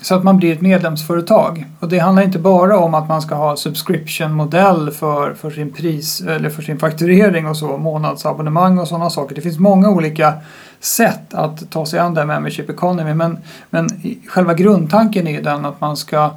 så 0.02 0.14
att 0.14 0.24
man 0.24 0.36
blir 0.36 0.52
ett 0.52 0.60
medlemsföretag. 0.60 1.66
Och 1.80 1.88
det 1.88 1.98
handlar 1.98 2.22
inte 2.22 2.38
bara 2.38 2.78
om 2.78 2.94
att 2.94 3.08
man 3.08 3.22
ska 3.22 3.34
ha 3.34 3.56
subscription-modell 3.56 4.90
för, 4.90 5.34
för 5.34 5.50
sin 5.50 5.72
pris 5.72 6.20
eller 6.20 6.50
för 6.50 6.62
sin 6.62 6.78
fakturering 6.78 7.46
och 7.46 7.56
så, 7.56 7.76
månadsabonnemang 7.76 8.78
och 8.78 8.88
sådana 8.88 9.10
saker. 9.10 9.34
Det 9.34 9.40
finns 9.40 9.58
många 9.58 9.90
olika 9.90 10.34
sätt 10.80 11.34
att 11.34 11.70
ta 11.70 11.86
sig 11.86 11.98
an 11.98 12.14
det 12.14 12.20
här 12.20 12.26
membership 12.26 12.70
economy 12.70 13.14
men, 13.14 13.38
men 13.70 13.88
själva 14.28 14.54
grundtanken 14.54 15.26
är 15.26 15.42
den 15.42 15.64
att 15.64 15.80
man 15.80 15.96
ska 15.96 16.30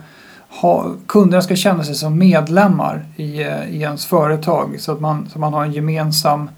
ha, 0.49 0.91
kunderna 1.07 1.41
ska 1.41 1.55
känna 1.55 1.83
sig 1.83 1.95
som 1.95 2.17
medlemmar 2.17 3.05
i, 3.15 3.43
eh, 3.43 3.69
i 3.69 3.81
ens 3.81 4.05
företag 4.05 4.75
så 4.79 4.91
att 4.91 4.99
man, 4.99 5.29
så 5.33 5.39
man 5.39 5.53
har 5.53 5.65
en 5.65 5.71
gemensam 5.71 6.49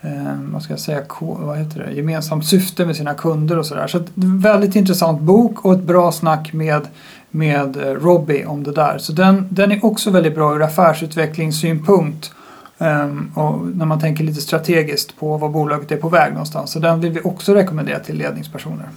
eh, 0.00 0.34
vad 0.52 0.62
ska 0.62 0.72
jag 0.72 0.80
säga, 0.80 1.02
vad 1.18 1.58
heter 1.58 1.84
det, 1.84 1.92
gemensamt 1.92 2.46
syfte 2.46 2.86
med 2.86 2.96
sina 2.96 3.14
kunder 3.14 3.58
och 3.58 3.66
sådär. 3.66 3.86
Så, 3.86 3.98
så 3.98 4.04
väldigt 4.14 4.76
intressant 4.76 5.20
bok 5.20 5.64
och 5.64 5.72
ett 5.72 5.82
bra 5.82 6.12
snack 6.12 6.52
med, 6.52 6.88
med 7.30 7.76
eh, 7.76 7.82
Robbie 7.82 8.44
om 8.44 8.62
det 8.62 8.72
där. 8.72 8.98
Så 8.98 9.12
den, 9.12 9.46
den 9.50 9.72
är 9.72 9.84
också 9.84 10.10
väldigt 10.10 10.34
bra 10.34 10.56
ur 10.56 10.62
affärsutvecklingssynpunkt 10.62 12.32
um, 12.78 13.32
och 13.34 13.66
när 13.74 13.86
man 13.86 14.00
tänker 14.00 14.24
lite 14.24 14.40
strategiskt 14.40 15.18
på 15.18 15.36
vad 15.36 15.50
bolaget 15.50 15.92
är 15.92 15.96
på 15.96 16.08
väg 16.08 16.32
någonstans. 16.32 16.70
Så 16.70 16.78
den 16.78 17.00
vill 17.00 17.12
vi 17.12 17.20
också 17.20 17.54
rekommendera 17.54 17.98
till 17.98 18.18
ledningspersoner. 18.18 18.88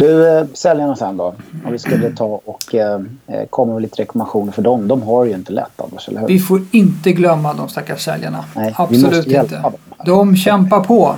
Du, 0.00 0.38
eh, 0.38 0.46
säljarna 0.54 0.96
sen 0.96 1.16
då. 1.16 1.34
Om 1.64 1.72
vi 1.72 1.78
skulle 1.78 2.10
ta 2.10 2.40
och 2.44 2.74
eh, 2.74 3.00
eh, 3.26 3.46
komma 3.50 3.72
med 3.72 3.82
lite 3.82 4.02
rekommendationer 4.02 4.52
för 4.52 4.62
dem. 4.62 4.88
De 4.88 5.02
har 5.02 5.24
ju 5.24 5.32
inte 5.32 5.52
lätt 5.52 5.80
Anders, 5.80 6.08
eller 6.08 6.20
hur? 6.20 6.28
Vi 6.28 6.38
får 6.38 6.62
inte 6.70 7.12
glömma 7.12 7.54
de 7.54 7.68
stackars 7.68 8.04
säljarna. 8.04 8.44
Nej, 8.56 8.74
Absolut 8.76 9.26
inte. 9.26 9.72
De 10.04 10.36
kämpar 10.36 10.80
på 10.80 11.16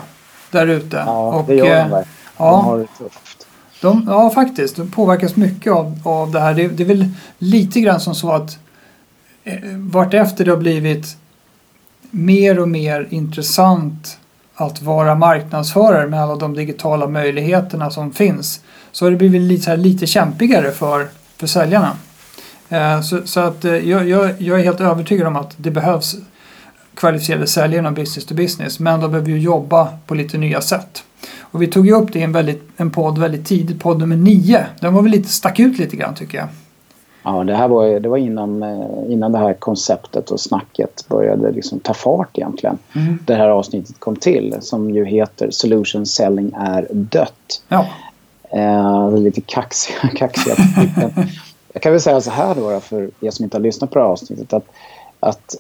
där 0.51 0.67
ute. 0.67 0.97
Ja, 0.97 1.35
och, 1.35 1.45
det 1.47 1.55
gör 1.55 1.65
de 1.65 1.71
eh, 1.71 1.77
verkligen. 1.77 2.07
Ja, 2.37 2.51
de 2.51 2.65
har 2.65 2.79
det 2.79 2.87
tufft. 2.99 3.47
De, 3.81 4.07
ja, 4.11 4.31
faktiskt. 4.31 4.77
De 4.77 4.91
påverkas 4.91 5.37
mycket 5.37 5.73
av, 5.73 5.99
av 6.05 6.31
det 6.31 6.41
här. 6.41 6.55
Det, 6.55 6.69
det 6.69 6.83
är 6.83 6.87
väl 6.87 7.09
lite 7.39 7.81
grann 7.81 8.01
som 8.01 8.15
så 8.15 8.33
att 8.33 8.59
eh, 9.45 9.59
vartefter 9.77 10.45
det 10.45 10.51
har 10.51 10.59
blivit 10.59 11.17
mer 12.11 12.59
och 12.59 12.69
mer 12.69 13.07
intressant 13.11 14.19
att 14.55 14.83
vara 14.83 15.15
marknadsförare 15.15 16.07
med 16.07 16.23
alla 16.23 16.37
de 16.37 16.55
digitala 16.55 17.09
möjligheterna 17.09 17.91
som 17.91 18.13
finns 18.13 18.61
så 18.93 19.05
har 19.05 19.11
det 19.11 19.17
blivit 19.17 19.43
lite, 19.43 19.71
här, 19.71 19.77
lite 19.77 20.07
kämpigare 20.07 20.73
för, 20.73 21.09
för 21.37 21.47
säljarna. 21.47 21.97
Eh, 22.69 23.01
så, 23.01 23.21
så, 23.25 23.41
att 23.41 23.65
eh, 23.65 23.73
jag, 23.73 24.09
jag, 24.09 24.41
jag, 24.41 24.61
är 24.61 24.65
helt 24.65 24.81
övertygad 24.81 25.27
om 25.27 25.37
att 25.37 25.55
det 25.57 25.71
behövs 25.71 26.17
kvalificerade 26.95 27.47
säljare 27.47 27.79
inom 27.79 27.95
business 27.95 28.27
to 28.27 28.35
business 28.35 28.79
men 28.81 29.01
de 29.01 29.11
behöver 29.11 29.31
ju 29.31 29.39
jobba 29.39 29.89
på 30.07 30.15
lite 30.15 30.39
nya 30.39 30.61
sätt. 30.61 31.05
Och 31.41 31.63
vi 31.63 31.67
tog 31.67 31.87
ju 31.87 31.93
upp 31.93 32.13
det 32.13 32.19
i 32.19 32.23
en, 32.23 32.33
väldigt, 32.33 32.63
en 32.77 32.91
podd 32.91 33.19
väldigt 33.19 33.47
tidigt, 33.47 33.81
podd 33.81 33.99
nummer 33.99 34.17
9. 34.17 34.67
Den 34.81 34.95
var 34.95 35.03
väl 35.03 35.13
lite, 35.13 35.29
stack 35.29 35.61
ut 35.61 35.79
lite 35.79 35.97
grann 35.97 36.15
tycker 36.15 36.39
jag. 36.39 36.49
Ja, 37.25 37.45
det 37.45 37.55
här 37.55 37.69
var, 37.69 38.01
det 38.01 38.09
var 38.09 38.17
innan, 38.17 38.63
eh, 38.63 39.13
innan 39.13 39.33
det 39.33 39.39
här 39.39 39.55
konceptet 39.55 40.31
och 40.31 40.41
snacket 40.41 41.09
började 41.09 41.53
liksom 41.53 41.81
ta 41.81 41.95
fart 41.95 42.39
egentligen. 42.39 42.79
Mm. 42.95 43.19
Det 43.27 43.35
här 43.35 43.49
avsnittet 43.49 44.01
kom 44.01 44.17
till 44.17 44.57
som 44.61 44.91
ju 44.91 45.05
heter 45.05 45.51
Solution 45.51 46.07
Selling 46.07 46.53
är 46.57 46.87
dött. 46.91 47.63
Ja. 47.69 47.87
Eh, 48.51 49.19
lite 49.19 49.41
kaxiga, 49.41 50.09
kaxiga 50.17 50.57
Jag 51.73 51.83
kan 51.83 51.93
väl 51.93 52.01
säga 52.01 52.21
så 52.21 52.31
här 52.31 52.55
då 52.55 52.81
för 52.81 53.11
er 53.21 53.31
som 53.31 53.45
inte 53.45 53.57
har 53.57 53.63
lyssnat 53.63 53.91
på 53.91 53.99
det 53.99 54.05
här 54.05 54.13
avsnittet 54.13 54.53
att, 54.53 54.67
att 55.21 55.57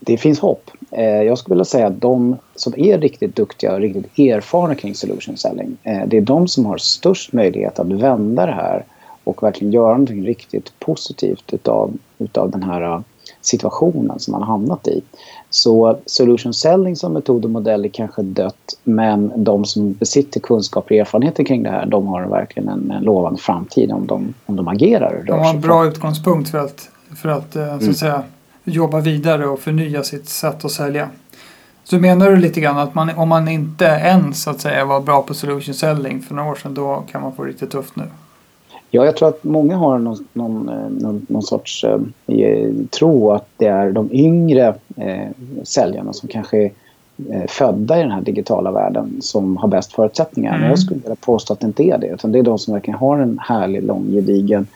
det 0.00 0.16
finns 0.16 0.40
hopp. 0.40 0.70
Eh, 0.90 1.04
jag 1.04 1.38
skulle 1.38 1.54
vilja 1.54 1.64
säga 1.64 1.86
att 1.86 2.00
de 2.00 2.36
som 2.54 2.74
är 2.76 2.98
riktigt 2.98 3.36
duktiga 3.36 3.72
och 3.72 3.80
riktigt 3.80 4.18
erfarna 4.18 4.74
kring 4.74 4.94
solution 4.94 5.36
selling, 5.36 5.76
eh, 5.82 6.02
det 6.06 6.16
är 6.16 6.20
de 6.20 6.48
som 6.48 6.66
har 6.66 6.78
störst 6.78 7.32
möjlighet 7.32 7.78
att 7.78 7.86
vända 7.86 8.46
det 8.46 8.52
här 8.52 8.84
och 9.26 9.42
verkligen 9.42 9.72
göra 9.72 9.90
någonting 9.90 10.26
riktigt 10.26 10.72
positivt 10.80 11.52
utav, 11.52 11.92
utav 12.18 12.50
den 12.50 12.62
här 12.62 12.82
äh, 12.82 13.00
situationen 13.40 14.18
som 14.18 14.32
man 14.32 14.42
har 14.42 14.48
hamnat 14.48 14.88
i. 14.88 15.02
Så 15.50 15.98
solution 16.06 16.54
selling 16.54 16.96
som 16.96 17.12
metod 17.12 17.44
och 17.44 17.50
modell 17.50 17.84
är 17.84 17.88
kanske 17.88 18.22
dött 18.22 18.78
men 18.84 19.44
de 19.44 19.64
som 19.64 19.92
besitter 19.92 20.40
kunskap 20.40 20.84
och 20.84 20.92
erfarenheter 20.92 21.44
kring 21.44 21.62
det 21.62 21.70
här 21.70 21.86
de 21.86 22.06
har 22.06 22.26
verkligen 22.26 22.68
en, 22.68 22.90
en 22.90 23.02
lovande 23.02 23.40
framtid 23.40 23.92
om 23.92 24.06
de, 24.06 24.34
om 24.46 24.56
de 24.56 24.68
agerar. 24.68 25.24
De 25.26 25.38
har 25.38 25.54
en 25.54 25.60
bra 25.60 25.86
utgångspunkt 25.86 26.50
för 26.50 26.58
att, 26.58 26.88
för 27.16 27.28
att, 27.28 27.56
äh, 27.56 27.66
så 27.66 27.74
att 27.74 27.82
mm. 27.82 27.94
säga, 27.94 28.22
jobba 28.64 29.00
vidare 29.00 29.46
och 29.46 29.60
förnya 29.60 30.02
sitt 30.02 30.28
sätt 30.28 30.64
att 30.64 30.72
sälja. 30.72 31.08
Så 31.84 31.98
menar 31.98 32.30
du 32.30 32.36
lite 32.36 32.60
grann 32.60 32.78
att 32.78 32.94
man, 32.94 33.10
om 33.10 33.28
man 33.28 33.48
inte 33.48 33.84
ens 33.84 34.42
så 34.42 34.50
att 34.50 34.60
säga, 34.60 34.84
var 34.84 35.00
bra 35.00 35.22
på 35.22 35.34
solution 35.34 35.74
selling 35.74 36.22
för 36.22 36.34
några 36.34 36.50
år 36.50 36.54
sedan 36.54 36.74
då 36.74 37.04
kan 37.12 37.22
man 37.22 37.32
få 37.32 37.44
riktigt 37.44 37.70
tufft 37.70 37.96
nu? 37.96 38.04
Ja, 38.90 39.04
jag 39.04 39.16
tror 39.16 39.28
att 39.28 39.44
många 39.44 39.76
har 39.76 39.98
någon, 39.98 40.26
någon, 40.32 40.68
eh, 40.68 40.88
någon, 40.88 41.26
någon 41.28 41.42
sorts 41.42 41.84
eh, 41.84 42.70
tro 42.90 43.30
att 43.30 43.48
det 43.56 43.66
är 43.66 43.90
de 43.90 44.12
yngre 44.12 44.74
eh, 44.96 45.28
säljarna 45.62 46.12
som 46.12 46.28
kanske 46.28 46.58
är 46.58 46.70
eh, 47.30 47.46
födda 47.48 47.98
i 47.98 48.02
den 48.02 48.10
här 48.10 48.20
digitala 48.20 48.70
världen 48.70 49.16
som 49.20 49.56
har 49.56 49.68
bäst 49.68 49.92
förutsättningar. 49.92 50.50
Mm. 50.50 50.60
Men 50.60 50.70
jag 50.70 50.78
skulle 50.78 51.00
vilja 51.00 51.16
påstå 51.16 51.52
att 51.52 51.60
det 51.60 51.66
inte 51.66 51.82
är 51.82 51.98
det. 51.98 52.06
Utan 52.06 52.32
det 52.32 52.38
är 52.38 52.42
de 52.42 52.58
som 52.58 52.74
verkligen 52.74 52.98
har 52.98 53.18
en 53.18 53.38
härlig, 53.38 53.82
lång, 53.82 54.10
gedigen 54.10 54.66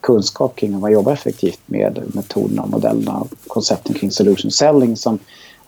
kunskap 0.00 0.56
kring 0.56 0.72
hur 0.72 0.80
man 0.80 0.92
jobbar 0.92 1.12
effektivt 1.12 1.60
med 1.66 2.02
metoderna, 2.14 2.66
modellerna, 2.66 3.24
koncepten 3.46 3.94
kring 3.94 4.10
solution 4.10 4.50
selling 4.50 4.96
som 4.96 5.18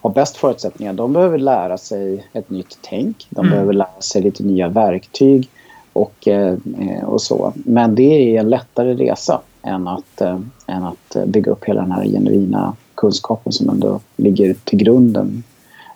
har 0.00 0.10
bäst 0.10 0.36
förutsättningar. 0.36 0.92
De 0.92 1.12
behöver 1.12 1.38
lära 1.38 1.78
sig 1.78 2.26
ett 2.32 2.50
nytt 2.50 2.78
tänk. 2.80 3.26
De 3.30 3.40
mm. 3.40 3.50
behöver 3.50 3.72
lära 3.72 4.00
sig 4.00 4.22
lite 4.22 4.42
nya 4.42 4.68
verktyg 4.68 5.48
och, 5.92 6.28
eh, 6.28 6.56
och 7.04 7.22
så. 7.22 7.52
Men 7.54 7.94
det 7.94 8.36
är 8.36 8.40
en 8.40 8.50
lättare 8.50 8.94
resa 8.94 9.40
än 9.62 9.88
att, 9.88 10.20
eh, 10.20 10.38
än 10.66 10.82
att 10.84 11.16
bygga 11.26 11.52
upp 11.52 11.64
hela 11.64 11.80
den 11.80 11.92
här 11.92 12.04
genuina 12.04 12.76
kunskapen 12.94 13.52
som 13.52 13.68
ändå 13.68 14.00
ligger 14.16 14.54
till 14.64 14.78
grunden 14.78 15.42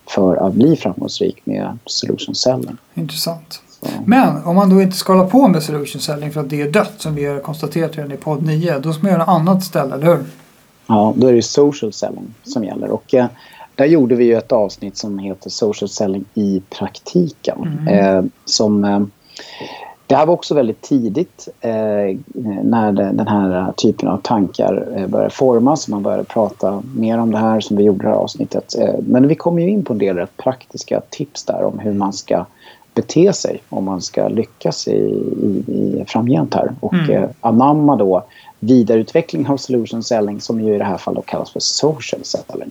för 0.07 0.37
att 0.37 0.55
bli 0.55 0.77
framgångsrik 0.77 1.47
med 1.47 1.79
solution 1.87 2.35
selling. 2.35 2.77
Intressant. 2.95 3.63
Så. 3.81 3.87
Men 4.07 4.45
om 4.45 4.57
man 4.57 4.71
då 4.71 4.83
inte 4.83 4.97
ska 4.97 5.13
hålla 5.13 5.29
på 5.29 5.49
med 5.49 5.63
solution 5.63 6.01
selling 6.01 6.33
för 6.33 6.41
att 6.41 6.51
det 6.51 6.63
är 6.63 6.71
dött 6.71 6.95
som 6.97 7.15
vi 7.15 7.25
har 7.25 7.41
konstaterat 7.41 7.97
redan 7.97 8.13
i 8.13 8.17
podd 8.17 8.43
9 8.43 8.79
då 8.79 8.93
ska 8.93 9.03
man 9.03 9.13
göra 9.13 9.19
något 9.19 9.29
annat 9.29 9.65
ställe, 9.65 9.95
eller 9.95 10.07
hur? 10.07 10.25
Ja, 10.87 11.15
då 11.17 11.27
är 11.27 11.33
det 11.33 11.43
social 11.43 11.93
selling 11.93 12.35
som 12.43 12.65
gäller. 12.65 12.91
Och 12.91 13.15
eh, 13.15 13.27
där 13.75 13.85
gjorde 13.85 14.15
vi 14.15 14.25
ju 14.25 14.35
ett 14.35 14.53
avsnitt 14.53 14.97
som 14.97 15.19
heter 15.19 15.51
Social 15.51 15.89
selling 15.89 16.25
i 16.35 16.63
praktiken. 16.71 17.63
Mm. 17.63 17.89
Eh, 17.89 18.25
som 18.45 18.85
eh, 18.85 19.01
det 20.07 20.15
här 20.15 20.27
var 20.27 20.35
också 20.35 20.55
väldigt 20.55 20.83
tidigt 20.83 21.49
eh, 21.61 22.17
när 22.63 22.93
det, 22.93 23.13
den 23.13 23.29
här 23.29 23.73
typen 23.73 24.09
av 24.09 24.19
tankar 24.19 24.89
eh, 24.97 25.07
började 25.07 25.31
formas. 25.31 25.89
Man 25.89 26.03
började 26.03 26.25
prata 26.25 26.83
mer 26.97 27.19
om 27.19 27.31
det 27.31 27.39
här 27.39 27.61
som 27.61 27.77
vi 27.77 27.83
gjorde 27.83 28.05
det 28.05 28.09
här 28.09 28.17
avsnittet. 28.17 28.75
Eh, 28.79 28.95
men 29.07 29.29
vi 29.29 29.35
kom 29.35 29.59
ju 29.59 29.71
in 29.71 29.85
på 29.85 29.93
en 29.93 29.99
del 29.99 30.17
rätt 30.17 30.37
praktiska 30.37 31.01
tips 31.11 31.45
där 31.45 31.65
om 31.65 31.79
hur 31.79 31.93
man 31.93 32.13
ska 32.13 32.47
bete 32.95 33.33
sig 33.33 33.63
om 33.69 33.85
man 33.85 34.01
ska 34.01 34.29
lyckas 34.29 34.89
i, 34.89 34.91
i, 34.91 35.73
i 35.73 36.05
framgent 36.07 36.55
här. 36.55 36.73
Och 36.81 36.95
mm. 36.95 37.11
eh, 37.11 37.29
anamma 37.41 37.97
då 37.97 38.25
vidareutveckling 38.59 39.49
av 39.49 39.57
solution 39.57 40.03
selling 40.03 40.41
som 40.41 40.61
ju 40.61 40.75
i 40.75 40.79
det 40.79 40.85
här 40.85 40.99
fallet 40.99 41.27
kallas 41.27 41.51
för 41.51 41.61
social 41.61 42.25
selling. 42.25 42.71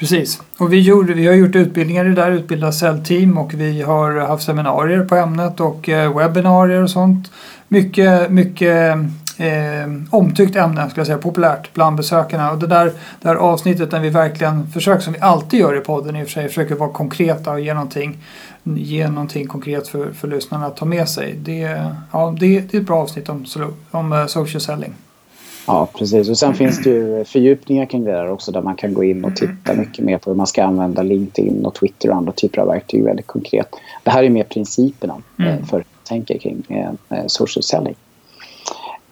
Precis. 0.00 0.42
Och 0.58 0.72
vi, 0.72 0.80
gjorde, 0.80 1.14
vi 1.14 1.26
har 1.26 1.34
gjort 1.34 1.56
utbildningar 1.56 2.04
i 2.04 2.08
det 2.08 2.14
där, 2.14 2.30
utbildat 2.30 2.74
säljteam 2.74 3.38
och 3.38 3.54
vi 3.54 3.82
har 3.82 4.20
haft 4.20 4.44
seminarier 4.44 5.04
på 5.04 5.16
ämnet 5.16 5.60
och 5.60 5.88
eh, 5.88 6.16
webbinarier 6.16 6.82
och 6.82 6.90
sånt. 6.90 7.30
Mycket, 7.68 8.30
mycket 8.30 8.96
eh, 9.38 9.86
omtyckt 10.10 10.56
ämne, 10.56 10.90
skulle 10.90 11.00
jag 11.00 11.06
säga, 11.06 11.18
populärt 11.18 11.74
bland 11.74 11.96
besökarna. 11.96 12.50
Och 12.50 12.58
det 12.58 12.66
där, 12.66 12.84
det 12.84 13.28
där 13.28 13.34
avsnittet 13.34 13.90
där 13.90 14.00
vi 14.00 14.10
verkligen 14.10 14.70
försöker, 14.70 15.02
som 15.02 15.12
vi 15.12 15.20
alltid 15.20 15.60
gör 15.60 15.76
i 15.76 15.80
podden 15.80 16.16
i 16.16 16.22
och 16.22 16.26
för 16.26 16.32
sig, 16.32 16.48
försöker 16.48 16.74
vara 16.74 16.92
konkreta 16.92 17.50
och 17.50 17.60
ge 17.60 17.74
någonting, 17.74 18.18
ge 18.62 19.08
någonting 19.08 19.46
konkret 19.46 19.88
för, 19.88 20.12
för 20.12 20.28
lyssnarna 20.28 20.66
att 20.66 20.76
ta 20.76 20.84
med 20.84 21.08
sig. 21.08 21.34
Det, 21.38 21.84
ja, 22.12 22.36
det, 22.40 22.60
det 22.60 22.76
är 22.76 22.80
ett 22.80 22.86
bra 22.86 23.02
avsnitt 23.02 23.28
om, 23.28 23.46
om 23.90 24.12
eh, 24.12 24.26
social 24.26 24.60
selling. 24.60 24.94
Ja, 25.66 25.88
precis. 25.98 26.28
Och 26.28 26.38
sen 26.38 26.54
finns 26.54 26.82
det 26.82 26.90
ju 26.90 27.24
fördjupningar 27.24 27.86
kring 27.86 28.04
det 28.04 28.12
där 28.12 28.30
också 28.30 28.52
där 28.52 28.62
man 28.62 28.76
kan 28.76 28.94
gå 28.94 29.04
in 29.04 29.24
och 29.24 29.36
titta 29.36 29.74
mycket 29.74 30.04
mer 30.04 30.18
på 30.18 30.30
hur 30.30 30.36
man 30.36 30.46
ska 30.46 30.64
använda 30.64 31.02
LinkedIn 31.02 31.66
och 31.66 31.74
Twitter 31.74 32.10
och 32.10 32.16
andra 32.16 32.32
typer 32.32 32.60
av 32.60 32.68
verktyg 32.68 33.04
väldigt 33.04 33.26
konkret. 33.26 33.68
Det 34.02 34.10
här 34.10 34.22
är 34.22 34.30
mer 34.30 34.44
principerna 34.44 35.22
eh, 35.38 35.52
mm. 35.52 35.66
för 35.66 35.84
tänker 36.04 36.38
kring 36.38 36.62
eh, 36.68 37.18
eh, 37.18 37.26
social 37.26 37.62
selling. 37.62 37.94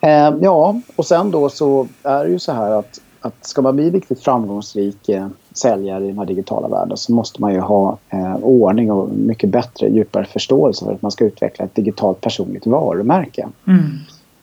Eh, 0.01 0.35
ja, 0.41 0.81
och 0.97 1.07
sen 1.07 1.31
då 1.31 1.49
så 1.49 1.89
är 2.03 2.25
det 2.25 2.31
ju 2.31 2.39
så 2.39 2.53
här 2.53 2.71
att, 2.71 3.01
att 3.21 3.47
ska 3.47 3.63
man 3.63 3.77
bli 3.77 3.91
riktigt 3.91 4.21
framgångsrik 4.21 5.09
eh, 5.09 5.29
säljare 5.53 6.05
i 6.05 6.09
den 6.09 6.19
här 6.19 6.27
digitala 6.27 6.69
världen 6.69 6.97
så 6.97 7.13
måste 7.13 7.41
man 7.41 7.53
ju 7.55 7.61
ha 7.61 7.99
eh, 8.11 8.37
ordning 8.37 8.93
och 8.93 9.09
mycket 9.09 9.51
bättre, 9.51 9.89
djupare 9.89 10.25
förståelse 10.25 10.85
för 10.85 10.93
att 10.93 11.03
man 11.03 11.11
ska 11.11 11.25
utveckla 11.25 11.65
ett 11.65 11.75
digitalt 11.75 12.21
personligt 12.21 12.67
varumärke. 12.67 13.49
Mm. 13.67 13.99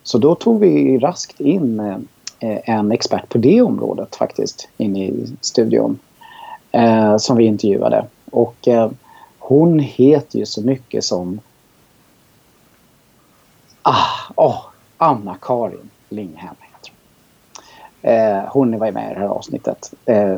Så 0.05 0.17
då 0.17 0.35
tog 0.35 0.59
vi 0.59 0.97
raskt 0.97 1.39
in 1.39 1.79
eh, 1.79 2.59
en 2.63 2.91
expert 2.91 3.29
på 3.29 3.37
det 3.37 3.61
området 3.61 4.15
faktiskt 4.15 4.69
in 4.77 4.97
i 4.97 5.27
studion 5.41 5.99
eh, 6.71 7.17
som 7.17 7.37
vi 7.37 7.45
intervjuade. 7.45 8.05
Och 8.31 8.67
eh, 8.67 8.91
hon 9.39 9.79
heter 9.79 10.39
ju 10.39 10.45
så 10.45 10.61
mycket 10.61 11.03
som 11.03 11.39
Ah, 13.81 14.33
oh, 14.35 14.61
Anna-Karin 14.97 15.89
Linghem 16.09 16.55
hon 18.49 18.79
var 18.79 18.91
med 18.91 19.11
i 19.11 19.13
det 19.13 19.19
här 19.19 19.27
avsnittet. 19.27 19.93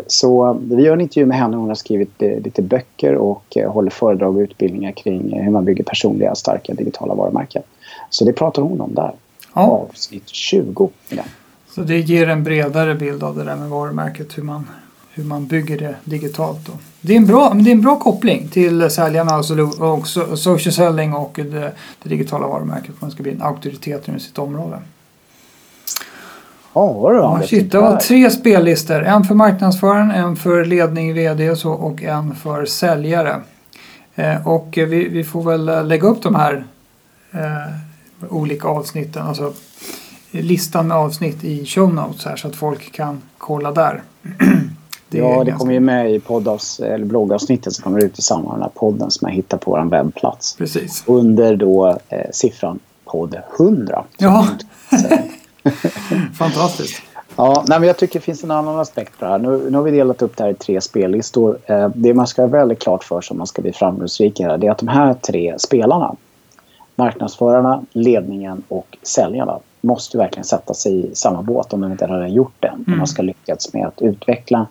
Så 0.08 0.58
vi 0.62 0.84
gör 0.84 0.93
en 0.93 1.01
intervju 1.01 1.25
med 1.25 1.38
henne. 1.38 1.58
Hon 1.58 1.67
har 1.67 1.75
skrivit 1.75 2.21
lite 2.21 2.62
böcker 2.62 3.15
och 3.15 3.58
håller 3.67 3.89
föredrag 3.89 4.36
och 4.36 4.39
utbildningar 4.39 4.91
kring 4.91 5.41
hur 5.41 5.51
man 5.51 5.65
bygger 5.65 5.84
personliga, 5.84 6.36
starka 6.36 6.73
digitala 6.73 7.13
varumärken. 7.13 7.63
Så 8.10 8.25
det 8.25 8.34
pratar 8.34 8.62
hon 8.62 8.82
om 8.82 8.93
där. 8.95 9.13
Ja. 9.58 9.88
Avsnitt 9.89 10.28
20. 10.28 10.89
Ja. 11.10 11.24
Så 11.70 11.82
det 11.82 12.00
ger 12.00 12.30
en 12.30 12.43
bredare 12.43 12.96
bild 12.96 13.24
av 13.24 13.38
det 13.38 13.43
där 13.43 13.56
med 13.56 13.70
varumärket, 13.70 14.38
hur 14.38 14.43
man, 14.43 14.67
hur 15.13 15.24
man 15.24 15.48
bygger 15.48 15.78
det 15.78 15.96
digitalt. 16.04 16.65
Då. 16.65 16.72
Det, 17.02 17.13
är 17.13 17.17
en 17.17 17.26
bra, 17.26 17.54
det 17.54 17.70
är 17.70 17.74
en 17.74 17.82
bra 17.82 18.00
koppling 18.00 18.48
till 18.48 18.89
säljarna, 18.89 19.32
alltså, 19.32 19.62
och 19.62 20.08
social 20.38 20.74
selling 20.74 21.13
och 21.13 21.32
det, 21.36 21.72
det 22.04 22.10
digitala 22.10 22.48
varumärket. 22.48 22.91
Man 23.00 23.12
ska 23.12 23.24
bli 23.24 23.32
en 23.32 23.41
auktoritet 23.41 24.08
inom 24.08 24.20
sitt 24.20 24.38
område. 24.38 24.80
Ja, 26.74 27.13
ja, 27.13 27.41
shit, 27.48 27.72
det 27.72 27.80
var 27.80 27.98
tre 27.98 28.32
spellistor. 28.32 29.04
En 29.04 29.24
för 29.24 29.36
marknadsföraren, 29.36 30.12
en 30.12 30.36
för 30.36 30.65
ledning, 30.65 31.13
vd 31.13 31.50
och, 31.50 31.58
så, 31.58 31.72
och 31.72 32.04
en 32.04 32.36
för 32.36 32.65
säljare. 32.65 33.41
Eh, 34.15 34.48
och 34.48 34.74
vi, 34.78 35.08
vi, 35.08 35.24
får 35.24 35.43
väl 35.43 35.88
lägga 35.88 36.08
upp 36.08 36.24
de 36.24 36.36
här 36.36 36.65
eh, 37.32 37.87
olika 38.30 38.67
avsnitten, 38.67 39.23
alltså 39.23 39.53
listan 40.32 40.88
med 40.88 40.97
avsnitt 40.97 41.43
i 41.43 41.65
show 41.65 41.93
notes 41.93 42.25
här 42.25 42.36
så 42.36 42.47
att 42.47 42.56
folk 42.56 42.91
kan 42.91 43.21
kolla 43.38 43.71
där. 43.71 44.03
det 45.10 45.17
ja, 45.17 45.43
det 45.43 45.51
kommer 45.51 45.73
ju 45.73 45.80
med 45.80 46.13
i 46.15 46.19
poddavs, 46.19 46.80
eller 46.80 47.06
bloggavsnittet 47.06 47.73
som 47.73 47.84
kommer 47.84 48.03
ut 48.03 48.19
i 48.19 48.21
samma 48.21 48.53
den 48.53 48.62
här 48.62 48.71
podden 48.75 49.12
som 49.12 49.27
jag 49.27 49.36
hittar 49.36 49.58
på 49.58 49.71
vår 49.71 49.89
webbplats. 49.89 50.56
Precis. 50.56 51.03
Under 51.06 51.56
då 51.56 51.97
eh, 52.10 52.32
siffran 52.32 52.80
podd 53.06 53.36
100. 53.60 54.03
Ja. 54.17 54.47
Fantastiskt. 56.38 57.01
Ja, 57.36 57.63
nej, 57.67 57.80
men 57.80 57.88
jag 57.88 57.97
tycker 57.97 58.19
det 58.19 58.25
finns 58.25 58.43
en 58.43 58.51
annan 58.51 58.80
aspekt 58.80 59.19
på 59.19 59.25
det 59.25 59.32
här. 59.32 59.39
Nu, 59.39 59.69
nu 59.69 59.77
har 59.77 59.84
vi 59.84 59.91
delat 59.91 60.21
upp 60.21 60.38
det 60.38 60.43
här 60.43 60.51
i 60.51 60.53
tre 60.53 60.82
spellistor. 60.82 61.58
Eh, 61.65 61.89
det 61.95 62.13
man 62.13 62.27
ska 62.27 62.41
ha 62.41 62.47
väldigt 62.47 62.80
klart 62.80 63.03
för 63.03 63.21
sig 63.21 63.34
om 63.34 63.38
man 63.38 63.47
ska 63.47 63.62
bli 63.62 63.73
framgångsrik 63.73 64.39
här, 64.39 64.58
det 64.58 64.67
är 64.67 64.71
att 64.71 64.77
de 64.77 64.88
här 64.88 65.13
tre 65.13 65.56
spelarna, 65.58 66.15
marknadsförarna, 66.97 67.83
ledningen 67.93 68.63
och 68.67 68.97
säljarna, 69.03 69.60
måste 69.81 70.17
verkligen 70.17 70.45
sätta 70.45 70.73
sig 70.73 71.12
i 71.12 71.15
samma 71.15 71.41
båt 71.41 71.73
om 71.73 71.81
de 71.81 71.91
inte 71.91 72.07
redan 72.07 72.33
gjort 72.33 72.55
det. 72.60 72.73
Mm. 72.88 72.97
Man 72.97 73.07
ska 73.07 73.21
lyckas 73.21 73.73
med 73.73 73.88
att 73.88 74.01
utveckla 74.01 74.67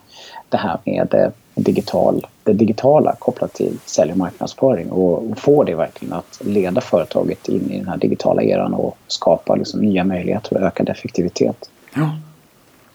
det 0.49 0.57
här 0.57 0.77
med 0.85 1.13
eh, 1.13 1.29
digital, 1.55 2.27
det 2.43 2.53
digitala 2.53 3.15
kopplat 3.19 3.53
till 3.53 3.77
sälj 3.85 4.11
och 4.11 4.17
marknadsföring 4.17 4.91
och, 4.91 5.31
och 5.31 5.37
få 5.37 5.63
det 5.63 5.75
verkligen 5.75 6.13
att 6.13 6.41
leda 6.45 6.81
företaget 6.81 7.47
in 7.47 7.71
i 7.71 7.77
den 7.77 7.87
här 7.87 7.97
digitala 7.97 8.43
eran 8.43 8.73
och 8.73 8.97
skapa 9.07 9.55
liksom 9.55 9.81
nya 9.81 10.03
möjligheter 10.03 10.55
och 10.55 10.61
ökad 10.61 10.89
effektivitet. 10.89 11.69
Ja. 11.93 12.09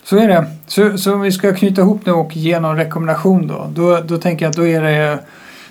Så 0.04 0.16
är 0.18 0.28
det. 0.28 0.46
Så, 0.66 0.98
så 0.98 1.14
om 1.14 1.20
vi 1.20 1.32
ska 1.32 1.54
knyta 1.54 1.80
ihop 1.80 2.06
nu 2.06 2.12
och 2.12 2.36
ge 2.36 2.60
någon 2.60 2.76
rekommendation 2.76 3.46
då. 3.46 3.66
Då, 3.74 4.00
då 4.00 4.18
tänker 4.18 4.44
jag 4.44 4.50
att 4.50 4.56
då 4.56 4.66
är 4.66 4.82
det, 4.82 5.18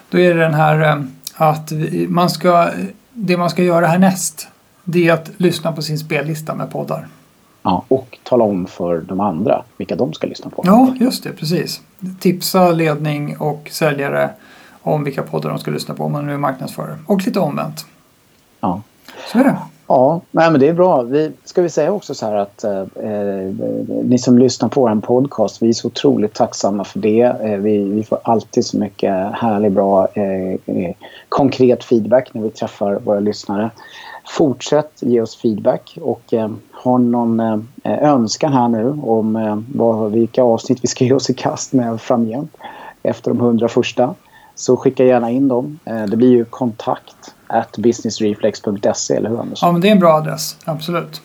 då 0.09 0.19
är 0.19 0.33
det 0.33 0.39
den 0.39 0.53
här 0.53 0.81
eh, 0.81 1.03
att 1.35 1.71
man 2.07 2.29
ska, 2.29 2.69
det 3.13 3.37
man 3.37 3.49
ska 3.49 3.63
göra 3.63 3.87
härnäst 3.87 4.47
det 4.83 5.07
är 5.07 5.13
att 5.13 5.31
lyssna 5.37 5.71
på 5.71 5.81
sin 5.81 5.99
spellista 5.99 6.55
med 6.55 6.71
poddar. 6.71 7.07
Ja, 7.63 7.85
och 7.87 8.17
tala 8.23 8.43
om 8.43 8.67
för 8.67 9.01
de 9.01 9.19
andra 9.19 9.63
vilka 9.77 9.95
de 9.95 10.13
ska 10.13 10.27
lyssna 10.27 10.49
på. 10.49 10.63
Ja, 10.65 10.95
just 10.99 11.23
det. 11.23 11.29
Precis. 11.33 11.81
Tipsa 12.19 12.71
ledning 12.71 13.37
och 13.37 13.69
säljare 13.71 14.29
om 14.81 15.03
vilka 15.03 15.23
poddar 15.23 15.49
de 15.49 15.59
ska 15.59 15.71
lyssna 15.71 15.95
på 15.95 16.03
om 16.03 16.11
man 16.11 16.25
nu 16.25 16.33
är 16.33 16.37
marknadsförare. 16.37 16.97
Och 17.05 17.25
lite 17.25 17.39
omvänt. 17.39 17.85
Ja. 18.59 18.81
Så 19.31 19.39
är 19.39 19.43
det. 19.43 19.57
Ja, 19.91 20.21
nej, 20.31 20.51
men 20.51 20.59
det 20.59 20.67
är 20.67 20.73
bra. 20.73 21.01
Vi, 21.01 21.31
ska 21.43 21.61
vi 21.61 21.69
säga 21.69 21.91
också 21.91 22.13
så 22.13 22.25
här 22.25 22.35
att 22.35 22.63
eh, 22.63 22.79
eh, 22.79 23.53
ni 24.03 24.17
som 24.17 24.37
lyssnar 24.37 24.69
på 24.69 24.81
vår 24.81 25.01
podcast, 25.01 25.61
vi 25.61 25.69
är 25.69 25.73
så 25.73 25.87
otroligt 25.87 26.33
tacksamma 26.33 26.83
för 26.83 26.99
det. 26.99 27.21
Eh, 27.21 27.57
vi, 27.57 27.83
vi, 27.83 28.03
får 28.03 28.19
alltid 28.23 28.65
så 28.65 28.77
mycket 28.77 29.13
härlig, 29.33 29.71
bra, 29.71 30.07
eh, 30.13 30.51
eh 30.51 30.95
konkret 31.29 31.83
feedback 31.83 32.33
när 32.33 32.41
vi 32.41 32.49
träffar 32.49 32.99
våra 32.99 33.19
lyssnare. 33.19 33.69
Fortsätt 34.25 34.91
ge 34.99 35.21
oss 35.21 35.35
feedback 35.35 35.97
och 36.01 36.33
eh, 36.33 36.49
har 36.71 36.97
någon 36.97 37.39
eh, 37.39 37.59
önskan 37.83 38.53
här 38.53 38.67
nu 38.67 38.89
om 39.03 39.35
eh, 39.35 39.59
vad, 39.75 40.11
vilka 40.11 40.43
avsnitt 40.43 40.79
vi 40.81 40.87
ska 40.87 41.05
ge 41.05 41.13
oss 41.13 41.29
i 41.29 41.33
kast 41.33 41.73
med 41.73 42.01
framgent 42.01 42.57
efter 43.03 43.31
de 43.31 43.39
hundra 43.39 43.67
första 43.67 44.15
så 44.55 44.77
skicka 44.77 45.03
gärna 45.03 45.29
in 45.29 45.47
dem. 45.47 45.79
Eh, 45.85 46.03
det 46.03 46.17
blir 46.17 46.29
ju 46.29 46.45
kontakt 46.45 47.35
at 47.47 47.77
businessreflex.se, 47.77 49.15
eller 49.15 49.29
hur 49.29 49.39
Anders? 49.39 49.59
Ja, 49.61 49.71
men 49.71 49.81
det 49.81 49.87
är 49.87 49.91
en 49.91 49.99
bra 49.99 50.13
adress, 50.13 50.57
absolut. 50.63 51.21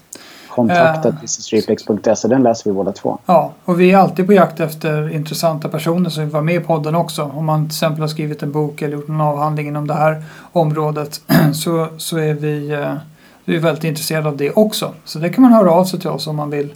Kontakt 0.49 1.07
at 1.07 1.21
businessreflex.se, 1.21 2.29
den 2.29 2.43
läser 2.43 2.71
vi 2.71 2.75
båda 2.75 2.93
två. 2.93 3.19
Ja, 3.27 3.53
och 3.65 3.81
vi 3.81 3.93
är 3.93 3.99
alltid 3.99 4.27
på 4.27 4.33
jakt 4.33 4.61
efter 4.61 5.15
intressanta 5.15 5.69
personer 5.69 6.11
som 6.11 6.23
vill 6.23 6.33
vara 6.33 6.43
med 6.43 6.55
i 6.55 6.61
podden 6.61 6.95
också. 6.95 7.23
Om 7.35 7.45
man 7.45 7.69
till 7.69 7.75
exempel 7.75 8.01
har 8.01 8.09
skrivit 8.09 8.43
en 8.43 8.53
bok 8.53 8.83
eller 8.83 8.95
gjort 8.95 9.09
en 9.09 9.21
avhandling 9.21 9.69
inom 9.69 9.87
det 9.87 9.95
här 9.95 10.25
området 10.53 11.21
så, 11.55 11.89
så 11.99 12.19
är 12.19 12.35
vi, 12.35 12.73
eh, 12.73 12.95
vi 13.45 13.57
är 13.57 13.61
väldigt 13.61 13.85
intresserade 13.85 14.29
av 14.29 14.37
det 14.37 14.51
också. 14.51 14.95
Så 15.05 15.19
det 15.19 15.29
kan 15.29 15.43
man 15.43 15.53
höra 15.53 15.71
av 15.71 15.85
sig 15.85 16.01
till 16.01 16.11
oss 16.11 16.27
om 16.27 16.37
man 16.37 16.51
vill 16.51 16.75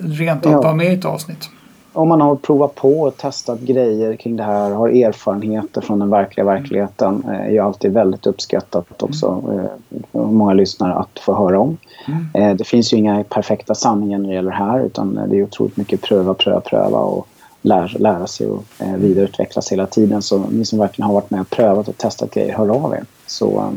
rent 0.00 0.46
av 0.46 0.52
ja. 0.52 0.60
vara 0.60 0.74
med 0.74 0.86
i 0.86 0.94
ett 0.98 1.04
avsnitt 1.04 1.50
om 1.96 2.08
man 2.08 2.20
har 2.20 2.36
provat 2.36 2.74
på 2.74 3.00
och 3.00 3.16
testat 3.16 3.60
grejer 3.60 4.16
kring 4.16 4.36
det 4.36 4.42
här, 4.42 4.70
har 4.70 4.88
erfarenheter 4.88 5.80
från 5.80 5.98
den 5.98 6.10
verkliga 6.10 6.44
verkligheten, 6.44 7.24
eh, 7.28 7.40
är 7.40 7.50
ju 7.50 7.58
alltid 7.58 7.92
väldigt 7.92 8.26
uppskattat 8.26 9.02
också 9.02 9.42
eh, 9.52 9.98
för 10.12 10.26
många 10.26 10.54
lyssnare 10.54 10.94
att 10.94 11.18
få 11.18 11.34
höra 11.34 11.60
om. 11.60 11.76
Mm. 12.06 12.28
Eh, 12.34 12.56
det 12.56 12.64
finns 12.64 12.92
ju 12.92 12.96
inga 12.96 13.24
perfekta 13.24 13.74
sanningar 13.74 14.18
när 14.18 14.28
det 14.28 14.34
gäller 14.34 14.50
det 14.50 14.56
här 14.56 14.80
utan 14.80 15.14
det 15.28 15.38
är 15.38 15.42
otroligt 15.42 15.76
mycket 15.76 16.02
pröva, 16.02 16.34
pröva, 16.34 16.60
pröva 16.60 16.98
och 16.98 17.28
lära, 17.62 17.90
lära 17.98 18.26
sig 18.26 18.46
och 18.46 18.64
vidareutvecklas 18.96 19.72
hela 19.72 19.86
tiden. 19.86 20.22
Så 20.22 20.38
ni 20.50 20.64
som 20.64 20.78
verkligen 20.78 21.06
har 21.06 21.14
varit 21.14 21.30
med 21.30 21.40
och 21.40 21.50
prövat 21.50 21.88
och 21.88 21.98
testat 21.98 22.30
grejer, 22.34 22.54
hör 22.54 22.68
av 22.68 22.94
er. 22.94 23.04
Så, 23.26 23.72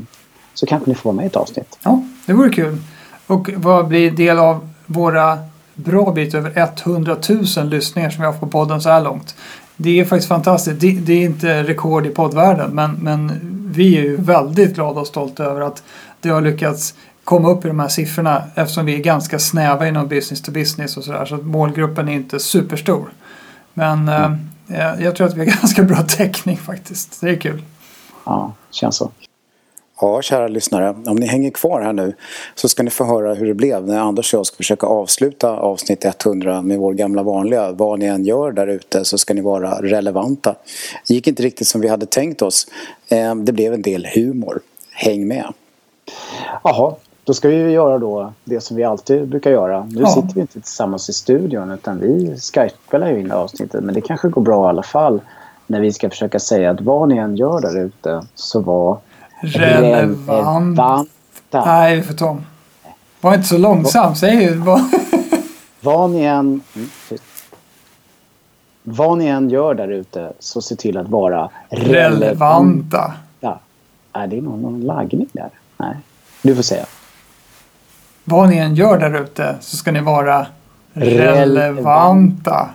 så 0.54 0.66
kanske 0.66 0.90
ni 0.90 0.96
får 0.96 1.10
vara 1.10 1.16
med 1.16 1.24
i 1.24 1.28
ett 1.28 1.36
avsnitt. 1.36 1.80
Ja, 1.84 2.04
det 2.26 2.34
vore 2.34 2.50
kul. 2.50 2.78
Och 3.28 3.50
vad 3.56 3.88
blir 3.88 4.12
del 4.12 4.40
av 4.40 4.70
våra 4.86 5.38
bra 5.86 6.12
bit 6.12 6.34
över 6.34 6.52
100 6.86 7.18
000 7.58 7.70
lyssningar 7.70 8.10
som 8.10 8.22
vi 8.22 8.26
har 8.26 8.34
på 8.34 8.48
podden 8.48 8.82
så 8.82 8.90
här 8.90 9.02
långt. 9.02 9.36
Det 9.78 10.00
är 10.00 10.06
faktiskt 10.06 10.28
fantastiskt. 10.28 10.82
Det, 10.82 10.92
det, 10.92 11.14
är 11.14 11.26
inte 11.26 11.64
rekord 11.64 12.06
i 12.06 12.10
poddvärlden 12.10 12.72
men, 12.72 12.92
men 12.92 13.40
vi 13.74 13.98
är 13.98 14.02
ju 14.02 14.16
väldigt 14.16 14.76
glada 14.76 15.02
och 15.02 15.08
stolta 15.08 15.44
över 15.44 15.62
att 15.62 15.84
det 16.22 16.30
har 16.30 16.42
lyckats 16.42 16.94
komma 17.24 17.50
upp 17.50 17.66
i 17.66 17.68
de 17.68 17.80
här 17.80 17.88
siffrorna 17.88 18.44
eftersom 18.56 18.86
vi 18.86 18.96
är 18.96 19.00
ganska 19.00 19.40
snäva 19.40 19.88
inom 19.88 20.08
business 20.08 20.42
to 20.42 20.52
business 20.52 20.98
och 20.98 21.04
sådär 21.04 21.26
så 21.26 21.36
att 21.36 21.46
målgruppen 21.46 22.10
är 22.10 22.14
inte 22.14 22.40
superstor. 22.40 23.10
Men 23.74 24.10
mm. 24.10 24.40
eh, 24.68 25.04
jag 25.04 25.16
tror 25.16 25.28
att 25.28 25.34
vi 25.34 25.40
har 25.40 25.46
ganska 25.62 25.84
bra 25.84 25.98
täckning 25.98 26.58
faktiskt. 26.58 27.22
Det 27.22 27.30
är 27.30 27.36
kul. 27.36 27.62
Ja, 28.26 28.54
känns 28.72 28.96
så. 28.96 29.12
Ja, 30.02 30.22
kära 30.22 30.48
lyssnare. 30.48 30.96
Om 31.06 31.16
ni 31.16 31.26
hänger 31.26 31.52
kvar 31.52 31.82
här 31.82 31.94
nu 31.94 32.14
så 32.56 32.70
ska 32.70 32.84
ni 32.84 32.90
få 32.90 33.04
höra 33.04 33.34
hur 33.34 33.48
det 33.48 33.54
blev 33.54 33.88
när 33.88 34.00
Anders 34.00 34.34
och 34.34 34.38
jag 34.38 34.46
ska 34.46 34.58
försöka 34.58 34.88
avsluta 34.88 35.50
avsnitt 35.50 36.06
100 36.26 36.62
med 36.62 36.80
vår 36.80 36.94
gamla 36.94 37.24
vanliga. 37.24 37.72
Vad 37.72 38.00
ni 38.00 38.06
än 38.06 38.26
gör 38.26 38.52
där 38.52 38.68
ute 38.68 39.06
så 39.06 39.18
ska 39.18 39.34
ni 39.34 39.42
vara 39.42 39.82
relevanta. 39.82 40.56
Det 41.08 41.14
gick 41.14 41.28
inte 41.28 41.44
riktigt 41.44 41.68
som 41.68 41.82
vi 41.82 41.88
hade 41.88 42.06
tänkt 42.06 42.42
oss. 42.42 42.68
Eh, 43.08 43.36
det 43.36 43.52
blev 43.52 43.74
en 43.74 43.82
del 43.82 44.08
humor. 44.16 44.60
Häng 44.92 45.28
med! 45.28 45.54
Jaha, 46.64 46.96
då 47.24 47.34
ska 47.34 47.48
vi 47.50 47.72
göra 47.72 47.98
då 47.98 48.34
det 48.44 48.62
som 48.62 48.78
vi 48.78 48.84
alltid 48.84 49.28
brukar 49.28 49.52
göra. 49.52 49.88
Nu 49.92 50.02
ja. 50.02 50.08
sitter 50.08 50.34
vi 50.36 50.42
inte 50.42 50.62
tillsammans 50.62 51.10
i 51.10 51.14
studion 51.14 51.72
utan 51.72 52.00
vi 52.00 52.38
skypear 52.38 53.12
ju 53.12 53.20
in 53.20 53.32
avsnittet. 53.32 53.84
Men 53.84 53.96
det 53.96 54.02
kanske 54.02 54.30
går 54.30 54.42
bra 54.42 54.66
i 54.66 54.70
alla 54.70 54.84
fall 54.84 55.22
när 55.68 55.82
vi 55.82 55.92
ska 55.92 56.10
försöka 56.10 56.40
säga 56.40 56.72
att 56.72 56.82
vad 56.82 57.10
ni 57.10 57.18
än 57.18 57.36
gör 57.36 57.62
där 57.62 57.86
ute 57.86 58.22
så 58.36 58.60
var 58.60 58.98
relevanta. 59.42 61.06
Nej, 61.52 61.96
vi 61.96 62.04
får 62.04 62.14
ta 62.14 62.30
om. 62.30 62.46
Var 63.22 63.36
inte 63.36 63.48
så 63.48 63.58
långsam, 63.58 64.16
säg 64.16 64.44
ju. 64.44 64.56
Vad 65.82 66.10
ni 66.10 66.24
än... 66.24 66.62
Vad 68.84 69.18
ni 69.18 69.26
än 69.26 69.50
gör 69.50 69.74
där 69.74 69.88
ute 69.88 70.34
så 70.40 70.62
se 70.62 70.76
till 70.76 70.98
att 70.98 71.08
vara 71.08 71.50
relevanta. 71.70 73.14
Ja. 73.40 73.60
Är 74.14 74.28
det 74.28 74.42
någon, 74.42 74.62
någon 74.62 74.82
laggning 74.82 75.30
där? 75.32 75.50
Nej. 75.78 75.96
Du 76.42 76.56
får 76.56 76.64
säga. 76.64 76.86
Vad 78.24 78.50
ni 78.50 78.58
än 78.58 78.76
gör 78.76 79.00
där 79.00 79.22
ute 79.22 79.56
så 79.60 79.78
ska 79.78 79.92
ni 79.92 80.02
vara 80.02 80.48
relevanta. 80.94 81.42
relevanta. 81.42 82.70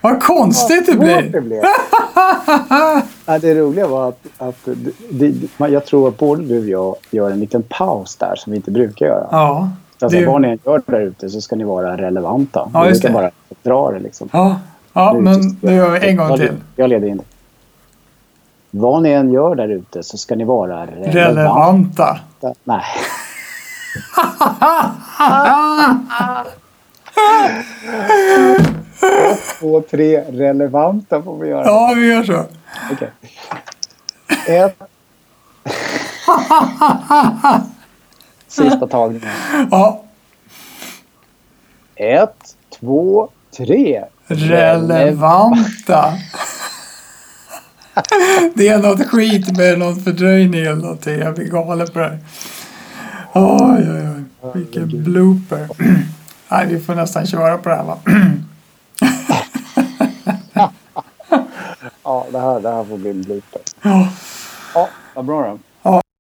Vad 0.00 0.22
konstigt 0.22 0.86
det 0.86 0.96
blir! 0.96 1.22
Det, 1.22 1.40
blev. 1.40 1.62
ja, 3.26 3.38
det 3.38 3.54
roliga 3.54 3.86
var 3.86 4.08
att, 4.08 4.26
att 4.38 4.64
det, 4.64 4.92
det, 5.10 5.68
jag 5.68 5.86
tror 5.86 6.08
att 6.08 6.18
både 6.18 6.42
du 6.44 6.58
och 6.58 6.68
jag 6.68 6.96
gör 7.10 7.30
en 7.30 7.40
liten 7.40 7.62
paus 7.62 8.16
där 8.16 8.34
som 8.36 8.50
vi 8.50 8.56
inte 8.56 8.70
brukar 8.70 9.06
göra. 9.06 9.26
Ja. 9.30 9.70
Så 9.98 10.06
alltså. 10.06 10.30
Vad 10.30 10.40
ni 10.40 10.48
än 10.48 10.58
gör 10.64 10.82
där 10.86 11.00
ute 11.00 11.30
så 11.30 11.40
ska 11.40 11.56
ni 11.56 11.64
vara 11.64 11.96
relevanta. 11.96 12.70
Ja, 12.74 12.88
just 12.88 13.02
det. 13.02 13.10
bara 13.10 13.30
dra 13.62 13.90
det 13.90 13.98
liksom. 13.98 14.28
Ja, 14.32 14.56
ja 14.92 15.12
nu, 15.12 15.20
men 15.20 15.40
nu 15.60 15.74
gör 15.74 15.90
vi 15.90 16.08
en 16.08 16.16
gång 16.16 16.36
till. 16.36 16.52
Jag 16.76 16.90
leder 16.90 17.08
in 17.08 17.16
det. 17.16 17.24
Vad 18.70 19.02
ni 19.02 19.10
än 19.10 19.32
gör 19.32 19.54
där 19.54 19.68
ute 19.68 20.02
så 20.02 20.18
ska 20.18 20.34
ni 20.34 20.44
vara 20.44 20.86
relevanta. 20.86 21.18
relevanta. 21.18 22.18
Nej. 22.64 22.84
Ett, 29.30 29.58
två, 29.60 29.82
tre 29.90 30.20
relevanta 30.20 31.22
får 31.22 31.38
vi 31.38 31.48
göra. 31.48 31.64
Ja, 31.64 31.92
vi 31.96 32.06
gör 32.06 32.22
så. 32.22 32.44
Okej. 32.92 33.10
Ett. 34.46 34.78
Sista 38.48 38.86
tagningen. 38.86 39.28
Ja. 39.70 40.04
Ett, 41.96 42.56
två, 42.80 43.28
tre. 43.56 44.04
Relevanta. 44.26 46.14
Det 48.54 48.68
är 48.68 48.78
något 48.78 49.06
skit 49.06 49.56
med 49.56 49.78
någon 49.78 50.00
fördröjning 50.00 50.60
eller 50.60 50.74
någonting. 50.74 51.18
Jag 51.18 51.34
blir 51.34 51.48
galen 51.48 51.86
på 51.86 51.98
det 51.98 52.04
här. 52.04 52.18
Oj, 53.32 53.90
oj, 53.90 54.08
oj. 54.42 54.50
Vilken 54.54 55.04
blooper. 55.04 55.68
Nej, 56.48 56.66
vi 56.68 56.80
får 56.80 56.94
nästan 56.94 57.26
köra 57.26 57.58
på 57.58 57.68
det 57.68 57.74
här 57.74 57.84
va. 57.84 57.98
Ja, 62.04 62.26
det 62.30 62.38
här, 62.38 62.60
det 62.60 62.70
här 62.70 62.84
får 62.84 62.96
bli 62.98 63.10
en 63.10 63.22
blooper. 63.22 63.62
Ja. 63.82 64.08
Ja, 64.74 64.88
vad 65.14 65.24
bra 65.24 65.42
då. 65.42 65.58